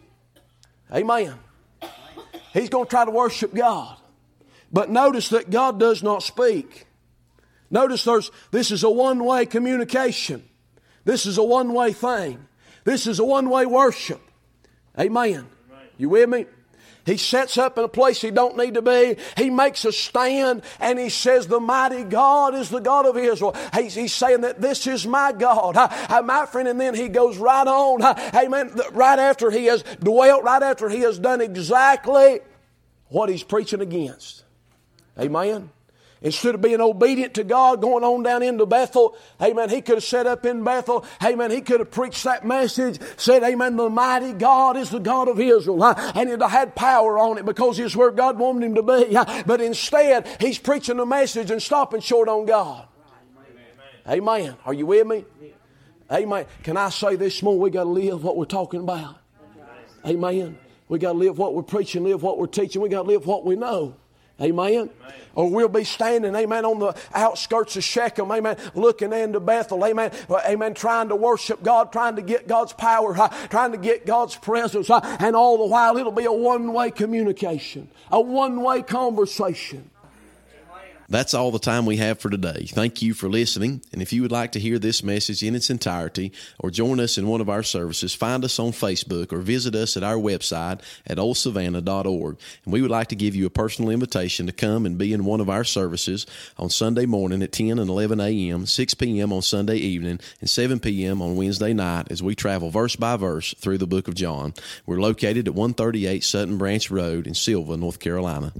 Amen. 0.91 1.33
He's 2.53 2.69
going 2.69 2.85
to 2.85 2.89
try 2.89 3.05
to 3.05 3.11
worship 3.11 3.53
God. 3.53 3.97
But 4.71 4.89
notice 4.89 5.29
that 5.29 5.49
God 5.49 5.79
does 5.79 6.03
not 6.03 6.23
speak. 6.23 6.85
Notice 7.69 8.03
there's, 8.03 8.31
this 8.51 8.71
is 8.71 8.83
a 8.83 8.89
one 8.89 9.23
way 9.23 9.45
communication. 9.45 10.43
This 11.05 11.25
is 11.25 11.37
a 11.37 11.43
one 11.43 11.73
way 11.73 11.93
thing. 11.93 12.47
This 12.83 13.07
is 13.07 13.19
a 13.19 13.25
one 13.25 13.49
way 13.49 13.65
worship. 13.65 14.21
Amen. 14.99 15.47
You 15.97 16.09
with 16.09 16.29
me? 16.29 16.45
He 17.05 17.17
sets 17.17 17.57
up 17.57 17.77
in 17.77 17.83
a 17.83 17.89
place 17.89 18.21
he 18.21 18.31
don't 18.31 18.55
need 18.55 18.75
to 18.75 18.81
be. 18.81 19.17
He 19.35 19.49
makes 19.49 19.83
a 19.83 19.91
stand 19.91 20.63
and 20.79 20.97
he 20.97 21.09
says, 21.09 21.47
the 21.47 21.59
mighty 21.59 22.03
God 22.03 22.55
is 22.55 22.69
the 22.69 22.79
God 22.79 23.05
of 23.05 23.17
Israel. 23.17 23.55
He's, 23.73 23.93
he's 23.93 24.13
saying 24.13 24.41
that 24.41 24.61
this 24.61 24.87
is 24.87 25.05
my 25.05 25.33
God, 25.33 25.75
my 26.23 26.45
friend. 26.45 26.67
And 26.67 26.79
then 26.79 26.95
he 26.95 27.09
goes 27.09 27.37
right 27.37 27.67
on, 27.67 28.01
amen, 28.33 28.79
right 28.93 29.19
after 29.19 29.51
he 29.51 29.65
has 29.65 29.83
dwelt, 29.99 30.43
right 30.43 30.63
after 30.63 30.87
he 30.87 31.01
has 31.01 31.19
done 31.19 31.41
exactly 31.41 32.39
what 33.09 33.29
he's 33.29 33.43
preaching 33.43 33.81
against. 33.81 34.43
Amen. 35.19 35.69
Instead 36.23 36.55
of 36.55 36.61
being 36.61 36.79
obedient 36.79 37.33
to 37.33 37.43
God, 37.43 37.81
going 37.81 38.03
on 38.03 38.23
down 38.23 38.41
into 38.41 38.65
Bethel, 38.65 39.15
amen, 39.41 39.69
he 39.69 39.81
could 39.81 39.95
have 39.95 40.03
set 40.05 40.25
up 40.25 40.45
in 40.45 40.63
Bethel, 40.63 41.05
amen, 41.21 41.51
he 41.51 41.59
could 41.59 41.81
have 41.81 41.91
preached 41.91 42.23
that 42.23 42.45
message, 42.45 42.97
said, 43.17 43.43
amen, 43.43 43.75
the 43.75 43.89
mighty 43.89 44.31
God 44.31 44.77
is 44.77 44.89
the 44.89 44.99
God 44.99 45.27
of 45.27 45.37
Israel, 45.37 45.83
and 45.83 46.29
it 46.29 46.41
had 46.41 46.75
power 46.75 47.19
on 47.19 47.37
it 47.37 47.45
because 47.45 47.77
it's 47.77 47.93
where 47.93 48.09
God 48.09 48.39
wanted 48.39 48.67
him 48.67 48.75
to 48.75 48.83
be. 48.83 49.17
But 49.45 49.59
instead, 49.59 50.25
he's 50.39 50.57
preaching 50.57 50.95
the 50.95 51.05
message 51.05 51.51
and 51.51 51.61
stopping 51.61 51.99
short 51.99 52.29
on 52.29 52.45
God. 52.45 52.87
Amen. 54.07 54.39
amen. 54.39 54.55
Are 54.65 54.73
you 54.73 54.85
with 54.85 55.05
me? 55.05 55.25
Amen. 56.09 56.45
Can 56.63 56.77
I 56.77 56.87
say 56.89 57.17
this 57.17 57.43
morning, 57.43 57.61
we 57.61 57.69
got 57.69 57.83
to 57.83 57.89
live 57.89 58.23
what 58.23 58.37
we're 58.37 58.45
talking 58.45 58.79
about. 58.79 59.17
Amen. 60.05 60.57
We 60.87 60.99
got 60.99 61.13
to 61.13 61.17
live 61.17 61.37
what 61.37 61.53
we're 61.53 61.63
preaching, 61.63 62.05
live 62.05 62.23
what 62.23 62.37
we're 62.37 62.47
teaching. 62.47 62.81
We 62.81 62.87
got 62.87 63.03
to 63.03 63.07
live 63.09 63.25
what 63.25 63.45
we 63.45 63.57
know. 63.57 63.95
Amen. 64.43 64.89
Or 65.35 65.49
we'll 65.49 65.69
be 65.69 65.83
standing, 65.83 66.35
amen, 66.35 66.63
on 66.63 66.79
the 66.79 66.95
outskirts 67.13 67.75
of 67.75 67.83
Shechem, 67.83 68.31
amen, 68.31 68.57
looking 68.75 69.11
into 69.11 69.39
Bethel, 69.39 69.83
amen, 69.83 70.11
amen, 70.29 70.75
trying 70.75 71.09
to 71.09 71.15
worship 71.15 71.63
God, 71.63 71.91
trying 71.91 72.17
to 72.17 72.21
get 72.21 72.47
God's 72.47 72.73
power, 72.73 73.17
uh, 73.19 73.29
trying 73.49 73.71
to 73.71 73.79
get 73.79 74.05
God's 74.05 74.35
presence, 74.35 74.91
uh, 74.91 74.99
and 75.19 75.35
all 75.35 75.57
the 75.57 75.65
while 75.65 75.97
it'll 75.97 76.11
be 76.11 76.25
a 76.25 76.31
one 76.31 76.71
way 76.71 76.91
communication, 76.91 77.89
a 78.11 78.21
one 78.21 78.61
way 78.61 78.83
conversation. 78.83 79.89
That's 81.13 81.35
all 81.35 81.51
the 81.51 81.59
time 81.59 81.85
we 81.85 81.97
have 81.97 82.17
for 82.17 82.31
today. 82.31 82.65
Thank 82.67 83.03
you 83.03 83.13
for 83.13 83.29
listening. 83.29 83.83
And 83.91 84.01
if 84.01 84.11
you 84.11 84.23
would 84.23 84.31
like 84.31 84.53
to 84.53 84.59
hear 84.59 84.79
this 84.79 85.03
message 85.03 85.43
in 85.43 85.53
its 85.53 85.69
entirety 85.69 86.31
or 86.57 86.71
join 86.71 86.99
us 86.99 87.19
in 87.19 87.27
one 87.27 87.39
of 87.39 87.51
our 87.51 87.61
services, 87.61 88.15
find 88.15 88.43
us 88.43 88.57
on 88.57 88.71
Facebook 88.71 89.31
or 89.31 89.37
visit 89.37 89.75
us 89.75 89.95
at 89.95 90.01
our 90.01 90.15
website 90.15 90.81
at 91.05 91.19
oldsavannah.org. 91.19 92.39
And 92.65 92.73
we 92.73 92.81
would 92.81 92.89
like 92.89 93.09
to 93.09 93.15
give 93.15 93.35
you 93.35 93.45
a 93.45 93.51
personal 93.51 93.91
invitation 93.91 94.47
to 94.47 94.51
come 94.51 94.87
and 94.87 94.97
be 94.97 95.13
in 95.13 95.23
one 95.23 95.39
of 95.39 95.51
our 95.51 95.63
services 95.63 96.25
on 96.57 96.71
Sunday 96.71 97.05
morning 97.05 97.43
at 97.43 97.51
10 97.51 97.77
and 97.77 97.91
11 97.91 98.19
a.m., 98.19 98.65
6 98.65 98.93
p.m. 98.95 99.31
on 99.31 99.43
Sunday 99.43 99.77
evening, 99.77 100.19
and 100.39 100.49
7 100.49 100.79
p.m. 100.79 101.21
on 101.21 101.35
Wednesday 101.35 101.73
night 101.73 102.07
as 102.09 102.23
we 102.23 102.33
travel 102.33 102.71
verse 102.71 102.95
by 102.95 103.17
verse 103.17 103.53
through 103.59 103.77
the 103.77 103.85
book 103.85 104.07
of 104.07 104.15
John. 104.15 104.55
We're 104.87 104.99
located 104.99 105.47
at 105.47 105.53
138 105.53 106.23
Sutton 106.23 106.57
Branch 106.57 106.89
Road 106.89 107.27
in 107.27 107.35
Sylva, 107.35 107.77
North 107.77 107.99
Carolina. 107.99 108.51